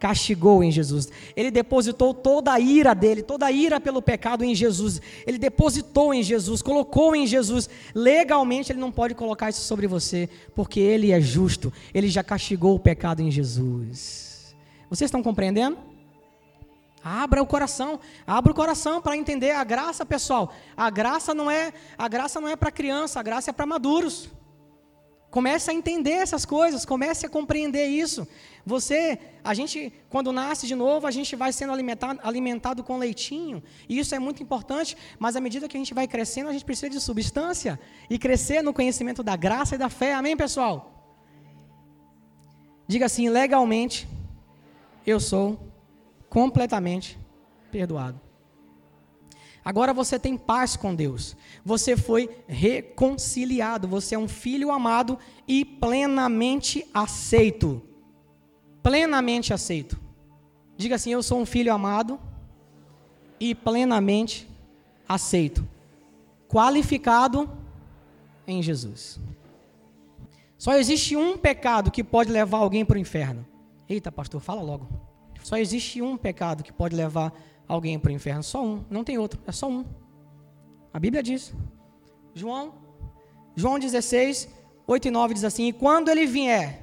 [0.00, 1.10] Castigou em Jesus.
[1.36, 5.00] Ele depositou toda a ira dele, toda a ira pelo pecado em Jesus.
[5.26, 7.68] Ele depositou em Jesus, colocou em Jesus.
[7.94, 11.70] Legalmente ele não pode colocar isso sobre você, porque ele é justo.
[11.92, 14.56] Ele já castigou o pecado em Jesus.
[14.88, 15.76] Vocês estão compreendendo?
[17.04, 20.50] Abra o coração, abra o coração para entender a graça, pessoal.
[20.74, 24.30] A graça não é, a graça não é para criança, a graça é para maduros.
[25.30, 28.26] Comece a entender essas coisas, comece a compreender isso.
[28.66, 33.62] Você, a gente, quando nasce de novo, a gente vai sendo alimentado, alimentado com leitinho,
[33.88, 36.64] e isso é muito importante, mas à medida que a gente vai crescendo, a gente
[36.64, 37.78] precisa de substância
[38.08, 40.14] e crescer no conhecimento da graça e da fé.
[40.14, 41.14] Amém, pessoal?
[42.88, 44.08] Diga assim, legalmente,
[45.06, 45.58] eu sou
[46.28, 47.16] completamente
[47.70, 48.20] perdoado.
[49.70, 51.36] Agora você tem paz com Deus.
[51.64, 53.86] Você foi reconciliado.
[53.86, 55.16] Você é um filho amado
[55.46, 57.80] e plenamente aceito.
[58.82, 59.96] Plenamente aceito.
[60.76, 62.18] Diga assim: Eu sou um filho amado
[63.38, 64.50] e plenamente
[65.08, 65.64] aceito.
[66.48, 67.48] Qualificado
[68.48, 69.20] em Jesus.
[70.58, 73.46] Só existe um pecado que pode levar alguém para o inferno.
[73.88, 74.88] Eita, pastor, fala logo.
[75.44, 77.32] Só existe um pecado que pode levar
[77.70, 78.42] alguém para o inferno.
[78.42, 79.84] Só um, não tem outro, é só um.
[80.92, 81.54] A Bíblia diz.
[82.34, 82.74] João,
[83.54, 84.48] João 16,
[84.86, 86.82] 8 e 9 diz assim: E quando ele vier,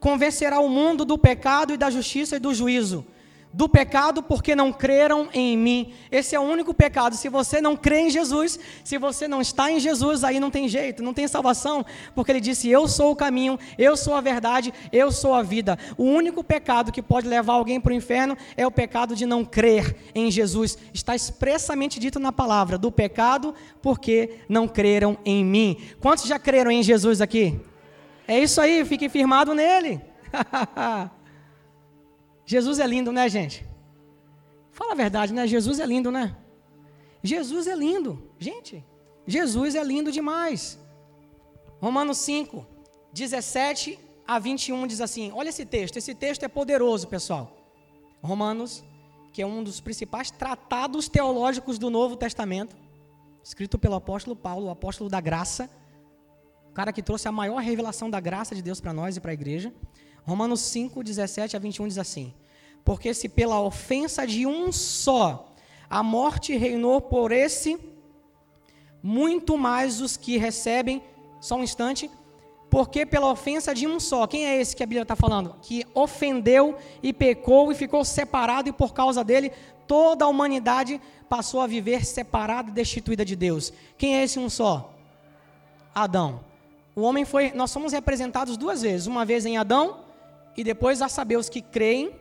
[0.00, 3.04] convencerá o mundo do pecado e da justiça e do juízo
[3.54, 5.94] do pecado porque não creram em mim.
[6.10, 7.14] Esse é o único pecado.
[7.14, 10.68] Se você não crê em Jesus, se você não está em Jesus, aí não tem
[10.68, 11.86] jeito, não tem salvação,
[12.16, 15.78] porque ele disse: Eu sou o caminho, eu sou a verdade, eu sou a vida.
[15.96, 19.44] O único pecado que pode levar alguém para o inferno é o pecado de não
[19.44, 20.76] crer em Jesus.
[20.92, 25.76] Está expressamente dito na palavra: do pecado porque não creram em mim.
[26.00, 27.60] Quantos já creram em Jesus aqui?
[28.26, 30.00] É isso aí, fique firmado nele.
[32.46, 33.66] Jesus é lindo, né, gente?
[34.70, 35.46] Fala a verdade, né?
[35.46, 36.36] Jesus é lindo, né?
[37.22, 38.30] Jesus é lindo.
[38.38, 38.84] Gente,
[39.26, 40.78] Jesus é lindo demais.
[41.80, 42.66] Romanos 5,
[43.12, 47.56] 17 a 21 diz assim: olha esse texto, esse texto é poderoso, pessoal.
[48.22, 48.84] Romanos,
[49.32, 52.76] que é um dos principais tratados teológicos do Novo Testamento,
[53.42, 55.70] escrito pelo apóstolo Paulo, o apóstolo da graça,
[56.70, 59.30] o cara que trouxe a maior revelação da graça de Deus para nós e para
[59.30, 59.72] a igreja.
[60.26, 62.32] Romanos 5, 17 a 21 diz assim:
[62.84, 65.50] Porque se pela ofensa de um só
[65.88, 67.78] a morte reinou por esse,
[69.02, 71.02] muito mais os que recebem,
[71.40, 72.10] só um instante,
[72.70, 75.54] porque pela ofensa de um só, quem é esse que a Bíblia está falando?
[75.62, 79.52] Que ofendeu e pecou e ficou separado, e por causa dele
[79.86, 83.72] toda a humanidade passou a viver separada e destituída de Deus.
[83.98, 84.94] Quem é esse um só?
[85.94, 86.40] Adão.
[86.96, 90.03] O homem foi, nós somos representados duas vezes, uma vez em Adão
[90.56, 92.12] e depois a saber os que creem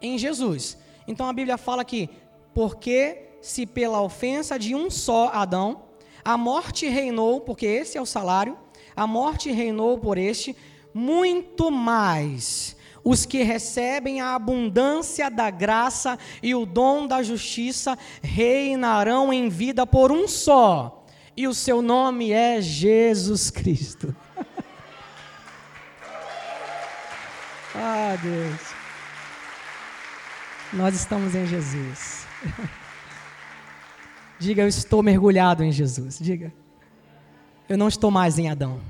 [0.00, 0.78] em Jesus.
[1.06, 2.08] Então a Bíblia fala que,
[2.54, 5.82] porque se pela ofensa de um só Adão,
[6.24, 8.58] a morte reinou, porque esse é o salário,
[8.94, 10.56] a morte reinou por este,
[10.92, 19.32] muito mais os que recebem a abundância da graça e o dom da justiça reinarão
[19.32, 24.14] em vida por um só, e o seu nome é Jesus Cristo.
[27.80, 28.60] Ah, Deus.
[30.72, 32.26] Nós estamos em Jesus.
[34.36, 36.18] Diga, eu estou mergulhado em Jesus.
[36.18, 36.52] Diga.
[37.68, 38.80] Eu não estou mais em Adão.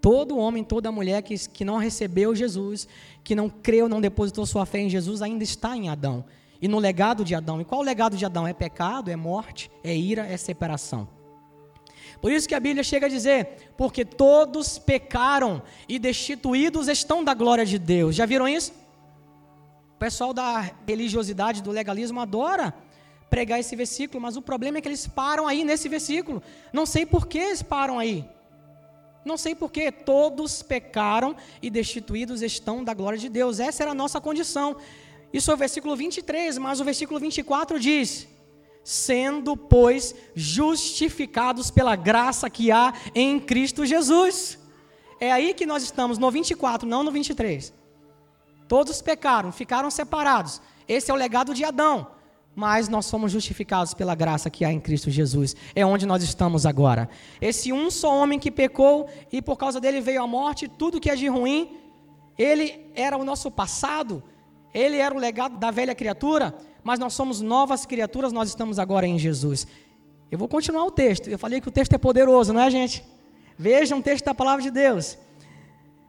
[0.00, 2.88] Todo homem, toda mulher que, que não recebeu Jesus,
[3.22, 6.24] que não creu, não depositou sua fé em Jesus, ainda está em Adão.
[6.62, 7.60] E no legado de Adão.
[7.60, 8.48] E qual o legado de Adão?
[8.48, 11.06] É pecado, é morte, é ira, é separação.
[12.22, 17.34] Por isso que a Bíblia chega a dizer: porque todos pecaram e destituídos estão da
[17.34, 18.14] glória de Deus.
[18.14, 18.72] Já viram isso?
[19.96, 22.72] O pessoal da religiosidade, do legalismo, adora
[23.28, 26.40] pregar esse versículo, mas o problema é que eles param aí nesse versículo.
[26.72, 28.24] Não sei por que eles param aí.
[29.24, 33.58] Não sei por que todos pecaram e destituídos estão da glória de Deus.
[33.58, 34.76] Essa era a nossa condição.
[35.32, 38.28] Isso é o versículo 23, mas o versículo 24 diz:
[38.84, 44.58] sendo, pois, justificados pela graça que há em Cristo Jesus.
[45.20, 47.72] É aí que nós estamos, no 24, não no 23.
[48.66, 50.60] Todos pecaram, ficaram separados.
[50.88, 52.08] Esse é o legado de Adão.
[52.54, 55.56] mas nós somos justificados pela graça que há em Cristo Jesus.
[55.74, 57.08] É onde nós estamos agora.
[57.40, 61.10] Esse um só homem que pecou e por causa dele veio a morte, tudo que
[61.10, 61.78] é de ruim,
[62.38, 64.22] ele era o nosso passado,
[64.72, 69.06] ele era o legado da velha criatura, mas nós somos novas criaturas, nós estamos agora
[69.06, 69.66] em Jesus.
[70.30, 71.28] Eu vou continuar o texto.
[71.28, 73.04] Eu falei que o texto é poderoso, não é, gente?
[73.58, 75.18] Vejam o texto da palavra de Deus.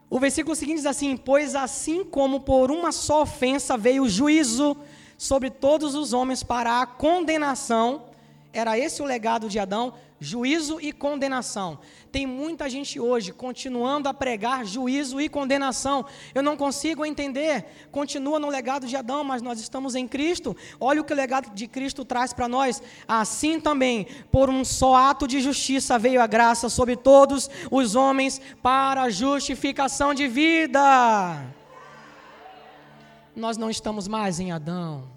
[0.08, 4.76] O versículo seguinte diz assim: Pois assim como por uma só ofensa veio o juízo
[5.18, 8.04] sobre todos os homens para a condenação,
[8.52, 9.94] era esse o legado de Adão,
[10.24, 11.78] juízo e condenação.
[12.10, 16.04] Tem muita gente hoje continuando a pregar juízo e condenação.
[16.34, 17.64] Eu não consigo entender.
[17.92, 20.56] Continua no legado de Adão, mas nós estamos em Cristo.
[20.80, 22.82] Olha o que o legado de Cristo traz para nós.
[23.06, 28.40] Assim também, por um só ato de justiça veio a graça sobre todos os homens
[28.62, 31.44] para justificação de vida.
[33.36, 35.13] Nós não estamos mais em Adão.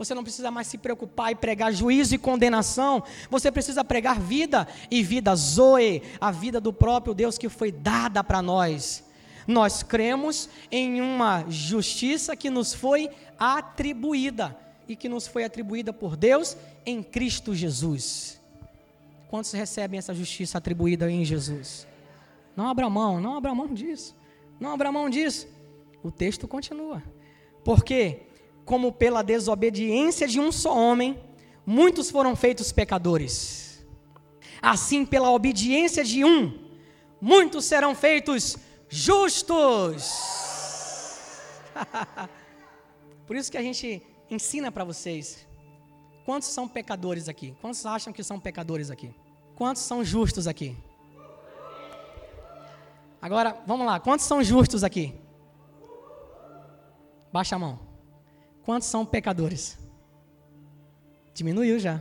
[0.00, 3.02] Você não precisa mais se preocupar e pregar juízo e condenação.
[3.28, 8.24] Você precisa pregar vida e vida zoe, a vida do próprio Deus que foi dada
[8.24, 9.04] para nós.
[9.46, 14.56] Nós cremos em uma justiça que nos foi atribuída
[14.88, 18.40] e que nos foi atribuída por Deus em Cristo Jesus.
[19.28, 21.86] Quantos recebem essa justiça atribuída em Jesus?
[22.56, 24.16] Não abra mão, não abra mão disso.
[24.58, 25.46] Não abra mão disso.
[26.02, 27.02] O texto continua.
[27.62, 28.29] Por quê?
[28.64, 31.20] Como pela desobediência de um só homem,
[31.66, 33.84] muitos foram feitos pecadores.
[34.62, 36.58] Assim, pela obediência de um,
[37.20, 38.56] muitos serão feitos
[38.88, 40.12] justos.
[43.26, 45.46] Por isso que a gente ensina para vocês.
[46.24, 47.56] Quantos são pecadores aqui?
[47.60, 49.14] Quantos acham que são pecadores aqui?
[49.56, 50.76] Quantos são justos aqui?
[53.20, 54.00] Agora, vamos lá.
[54.00, 55.14] Quantos são justos aqui?
[57.32, 57.89] Baixa a mão.
[58.70, 59.76] Quantos são pecadores?
[61.34, 62.00] Diminuiu já.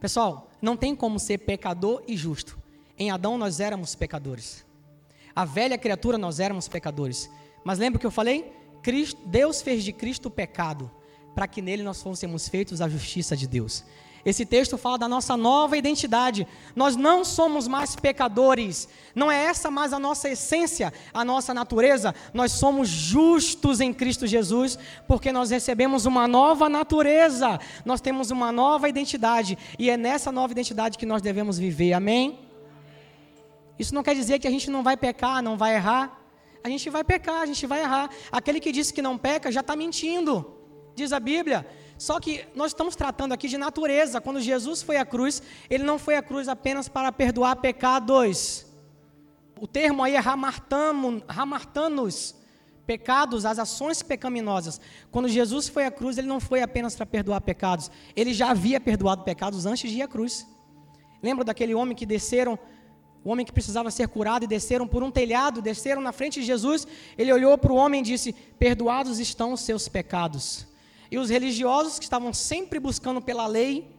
[0.00, 2.58] Pessoal, não tem como ser pecador e justo.
[2.98, 4.64] Em Adão nós éramos pecadores.
[5.36, 7.30] A velha criatura nós éramos pecadores.
[7.62, 8.50] Mas lembra o que eu falei?
[8.82, 10.90] Cristo, Deus fez de Cristo o pecado,
[11.34, 13.84] para que nele nós fôssemos feitos a justiça de Deus.
[14.28, 16.46] Esse texto fala da nossa nova identidade.
[16.76, 18.86] Nós não somos mais pecadores.
[19.14, 22.14] Não é essa mais a nossa essência, a nossa natureza.
[22.34, 27.58] Nós somos justos em Cristo Jesus, porque nós recebemos uma nova natureza.
[27.86, 29.56] Nós temos uma nova identidade.
[29.78, 31.94] E é nessa nova identidade que nós devemos viver.
[31.94, 32.38] Amém?
[33.78, 36.20] Isso não quer dizer que a gente não vai pecar, não vai errar.
[36.62, 38.10] A gente vai pecar, a gente vai errar.
[38.30, 40.52] Aquele que disse que não peca já está mentindo.
[40.94, 41.66] Diz a Bíblia.
[41.98, 44.20] Só que nós estamos tratando aqui de natureza.
[44.20, 48.64] Quando Jesus foi à cruz, ele não foi à cruz apenas para perdoar pecados.
[49.60, 51.24] O termo aí é ramartanos,
[52.86, 54.80] pecados, as ações pecaminosas.
[55.10, 57.90] Quando Jesus foi à cruz, ele não foi apenas para perdoar pecados.
[58.14, 60.46] Ele já havia perdoado pecados antes de ir à cruz.
[61.20, 62.56] Lembra daquele homem que desceram,
[63.24, 66.46] o homem que precisava ser curado e desceram por um telhado, desceram na frente de
[66.46, 66.86] Jesus.
[67.16, 70.67] Ele olhou para o homem e disse: Perdoados estão os seus pecados.
[71.10, 73.90] E os religiosos que estavam sempre buscando pela lei,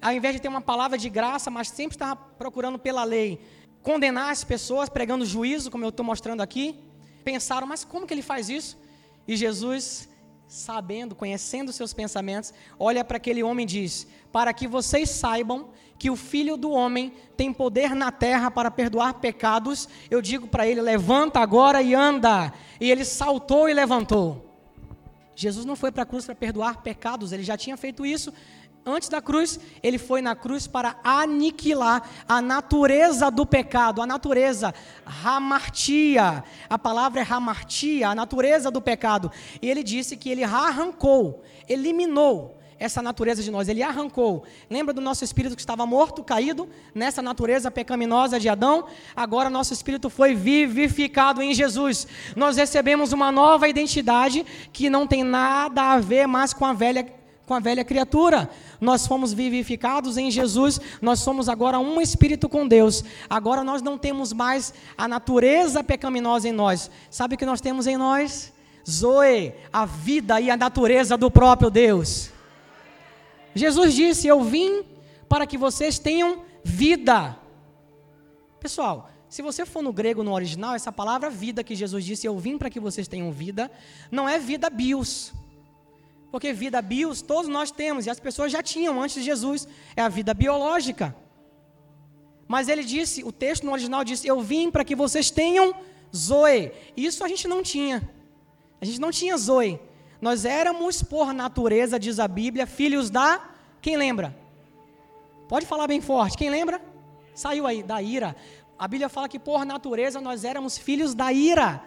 [0.00, 3.40] ao invés de ter uma palavra de graça, mas sempre estavam procurando pela lei
[3.82, 6.78] condenar as pessoas, pregando juízo, como eu estou mostrando aqui,
[7.24, 8.78] pensaram, mas como que ele faz isso?
[9.26, 10.08] E Jesus,
[10.46, 16.10] sabendo, conhecendo seus pensamentos, olha para aquele homem e diz: Para que vocês saibam que
[16.10, 20.80] o filho do homem tem poder na terra para perdoar pecados, eu digo para ele:
[20.80, 22.52] levanta agora e anda.
[22.80, 24.47] E ele saltou e levantou.
[25.40, 28.32] Jesus não foi para a cruz para perdoar pecados, ele já tinha feito isso
[28.84, 34.74] antes da cruz, ele foi na cruz para aniquilar a natureza do pecado, a natureza,
[35.04, 36.42] ramartia.
[36.68, 39.30] A palavra é ramartia, a natureza do pecado.
[39.60, 44.44] E ele disse que ele arrancou, eliminou essa natureza de nós, ele arrancou.
[44.70, 48.86] Lembra do nosso espírito que estava morto, caído, nessa natureza pecaminosa de Adão?
[49.16, 52.06] Agora nosso espírito foi vivificado em Jesus.
[52.36, 57.18] Nós recebemos uma nova identidade que não tem nada a ver mais com a velha
[57.48, 58.48] com a velha criatura.
[58.78, 63.02] Nós fomos vivificados em Jesus, nós somos agora um espírito com Deus.
[63.28, 66.90] Agora nós não temos mais a natureza pecaminosa em nós.
[67.10, 68.52] Sabe o que nós temos em nós?
[68.88, 72.30] Zoe, a vida e a natureza do próprio Deus.
[73.58, 74.84] Jesus disse: Eu vim
[75.28, 77.36] para que vocês tenham vida.
[78.60, 82.38] Pessoal, se você for no grego, no original, essa palavra vida que Jesus disse, eu
[82.38, 83.70] vim para que vocês tenham vida,
[84.10, 85.32] não é vida bios.
[86.30, 90.02] Porque vida bios todos nós temos, e as pessoas já tinham antes de Jesus, é
[90.02, 91.14] a vida biológica.
[92.46, 95.74] Mas ele disse, o texto no original disse, eu vim para que vocês tenham
[96.14, 96.72] zoe.
[96.96, 98.08] Isso a gente não tinha.
[98.80, 99.78] A gente não tinha zoe.
[100.20, 103.40] Nós éramos, por natureza, diz a Bíblia, filhos da.
[103.80, 104.36] Quem lembra?
[105.48, 106.36] Pode falar bem forte.
[106.36, 106.80] Quem lembra?
[107.34, 108.34] Saiu aí, da ira.
[108.78, 111.82] A Bíblia fala que, por natureza, nós éramos filhos da ira.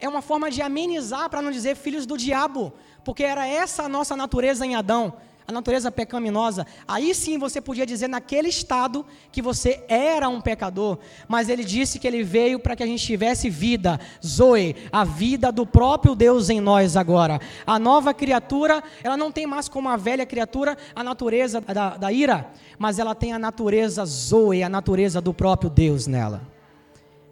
[0.00, 2.72] É uma forma de amenizar, para não dizer filhos do diabo,
[3.04, 5.14] porque era essa a nossa natureza em Adão
[5.46, 10.98] a natureza pecaminosa, aí sim você podia dizer naquele estado que você era um pecador,
[11.28, 15.50] mas ele disse que ele veio para que a gente tivesse vida, Zoe, a vida
[15.50, 17.40] do próprio Deus em nós agora.
[17.66, 22.12] A nova criatura, ela não tem mais como a velha criatura a natureza da, da
[22.12, 26.52] ira, mas ela tem a natureza Zoe, a natureza do próprio Deus nela.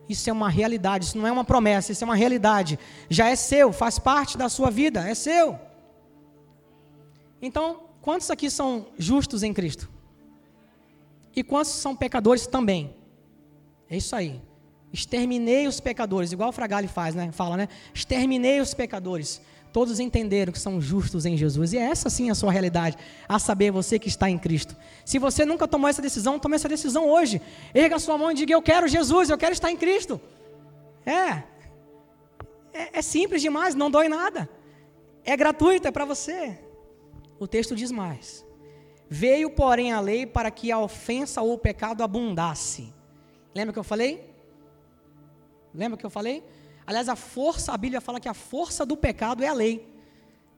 [0.08, 2.76] Isso é uma realidade, isso não é uma promessa, isso é uma realidade.
[3.08, 5.56] Já é seu, faz parte da sua vida, é seu.
[7.40, 9.88] Então, Quantos aqui são justos em Cristo?
[11.34, 12.94] E quantos são pecadores também?
[13.88, 14.40] É isso aí.
[14.92, 17.30] Exterminei os pecadores, igual o Fragale faz, né?
[17.32, 17.68] Fala, né?
[17.94, 19.40] Exterminei os pecadores.
[19.72, 21.72] Todos entenderam que são justos em Jesus.
[21.72, 22.96] E é essa sim a sua realidade,
[23.28, 24.76] a saber você que está em Cristo.
[25.04, 27.40] Se você nunca tomou essa decisão, tome essa decisão hoje.
[27.72, 30.20] Erga sua mão e diga: Eu quero Jesus, eu quero estar em Cristo.
[31.06, 31.44] É.
[32.72, 34.48] É, é simples demais, não dói nada.
[35.24, 36.58] É gratuito, é para você.
[37.40, 38.46] O texto diz mais:
[39.08, 42.94] Veio, porém, a lei para que a ofensa ou o pecado abundasse.
[43.54, 44.32] Lembra que eu falei?
[45.74, 46.44] Lembra que eu falei?
[46.86, 49.88] Aliás, a força, a Bíblia fala que a força do pecado é a lei.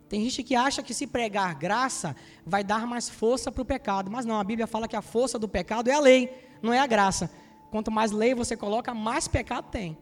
[0.09, 2.15] Tem gente que acha que se pregar graça
[2.45, 5.39] vai dar mais força para o pecado, mas não, a Bíblia fala que a força
[5.39, 6.31] do pecado é a lei,
[6.61, 7.31] não é a graça.
[7.71, 9.97] Quanto mais lei você coloca, mais pecado tem.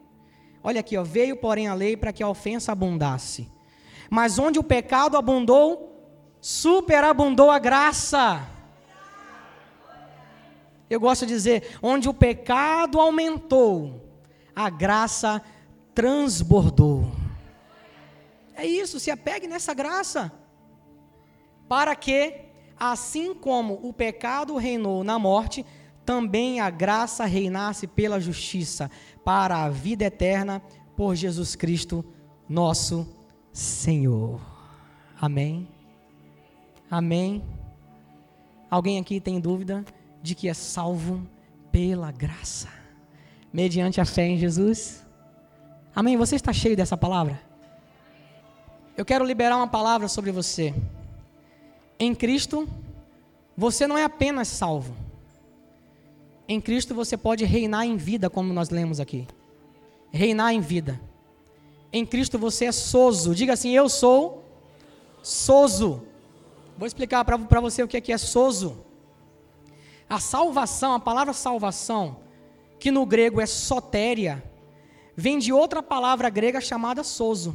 [0.64, 3.48] Olha aqui, ó, veio porém a lei para que a ofensa abundasse.
[4.10, 5.90] Mas onde o pecado abundou,
[6.40, 8.46] superabundou a graça.
[10.88, 14.08] Eu gosto de dizer, onde o pecado aumentou,
[14.54, 15.40] a graça
[15.94, 17.10] transbordou.
[18.54, 20.32] É isso, se apegue nessa graça.
[21.68, 25.64] Para que, assim como o pecado reinou na morte,
[26.04, 28.90] também a graça reinasse pela justiça,
[29.24, 30.60] para a vida eterna,
[30.96, 32.04] por Jesus Cristo,
[32.48, 33.06] nosso
[33.52, 34.40] Senhor.
[35.20, 35.79] Amém.
[36.90, 37.44] Amém?
[38.68, 39.84] Alguém aqui tem dúvida
[40.22, 41.24] de que é salvo
[41.70, 42.68] pela graça,
[43.52, 45.06] mediante a fé em Jesus?
[45.94, 46.16] Amém?
[46.16, 47.40] Você está cheio dessa palavra?
[48.96, 50.74] Eu quero liberar uma palavra sobre você.
[51.98, 52.68] Em Cristo,
[53.56, 54.94] você não é apenas salvo.
[56.48, 59.28] Em Cristo você pode reinar em vida, como nós lemos aqui.
[60.10, 61.00] Reinar em vida.
[61.92, 63.34] Em Cristo você é sozo.
[63.34, 64.44] Diga assim: Eu sou
[65.22, 66.02] sozo.
[66.80, 68.86] Vou explicar para você o que é, que é sozo.
[70.08, 72.20] A salvação, a palavra salvação,
[72.78, 74.42] que no grego é sotéria,
[75.14, 77.54] vem de outra palavra grega chamada sozo.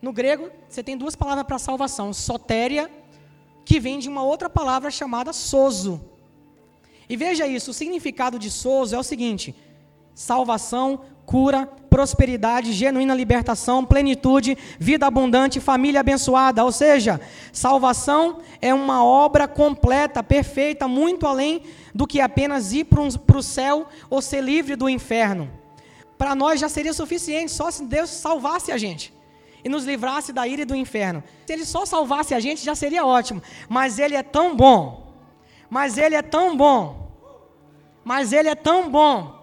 [0.00, 2.88] No grego, você tem duas palavras para salvação: sotéria,
[3.64, 6.00] que vem de uma outra palavra chamada sozo.
[7.08, 9.56] E veja isso, o significado de sozo é o seguinte:
[10.14, 11.00] salvação,
[11.30, 16.64] cura, prosperidade, genuína libertação, plenitude, vida abundante, família abençoada.
[16.64, 17.20] Ou seja,
[17.52, 21.62] salvação é uma obra completa, perfeita, muito além
[21.94, 25.48] do que apenas ir para o céu ou ser livre do inferno.
[26.18, 29.14] Para nós já seria suficiente só se Deus salvasse a gente
[29.64, 31.22] e nos livrasse da ira e do inferno.
[31.46, 33.40] Se Ele só salvasse a gente já seria ótimo.
[33.68, 35.14] Mas Ele é tão bom.
[35.70, 37.08] Mas Ele é tão bom.
[38.02, 39.39] Mas Ele é tão bom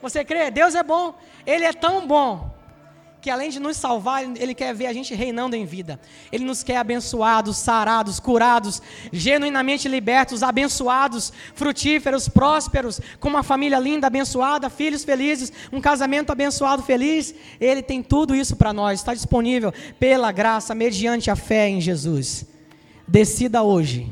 [0.00, 0.50] você crê?
[0.50, 1.14] Deus é bom.
[1.46, 2.50] Ele é tão bom
[3.20, 6.00] que além de nos salvar, Ele quer ver a gente reinando em vida.
[6.32, 8.80] Ele nos quer abençoados, sarados, curados,
[9.12, 16.82] genuinamente libertos, abençoados, frutíferos, prósperos, com uma família linda, abençoada, filhos felizes, um casamento abençoado,
[16.82, 17.34] feliz.
[17.60, 22.46] Ele tem tudo isso para nós, está disponível pela graça, mediante a fé em Jesus.
[23.06, 24.08] Decida hoje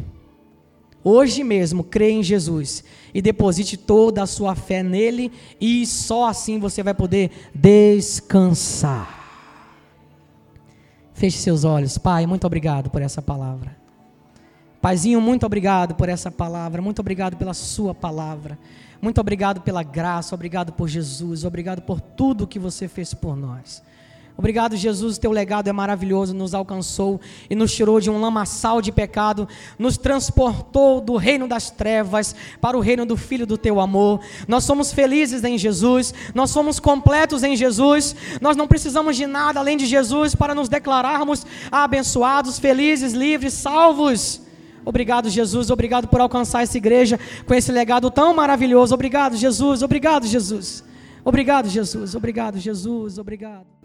[1.03, 2.85] hoje mesmo, crê em Jesus
[3.15, 9.17] e deposite toda a sua fé nele, e só assim você vai poder descansar.
[11.15, 13.77] Feche seus olhos, Pai, muito obrigado por essa palavra.
[14.81, 18.57] Paizinho, muito obrigado por essa palavra, muito obrigado pela Sua palavra,
[19.03, 23.83] muito obrigado pela graça, obrigado por Jesus, obrigado por tudo que você fez por nós.
[24.39, 27.21] Obrigado, Jesus, teu legado é maravilhoso, nos alcançou
[27.51, 32.79] e nos tirou de um lamaçal de pecado, nos transportou do reino das trevas para
[32.79, 34.21] o reino do Filho do teu amor.
[34.47, 39.59] Nós somos felizes em Jesus, nós somos completos em Jesus, nós não precisamos de nada
[39.59, 44.41] além de Jesus para nos declararmos abençoados, felizes, livres, salvos.
[44.85, 48.95] Obrigado, Jesus, obrigado por alcançar essa igreja com esse legado tão maravilhoso.
[48.95, 50.85] Obrigado, Jesus, obrigado, Jesus.
[51.25, 53.78] Obrigado, Jesus, obrigado, Jesus, obrigado.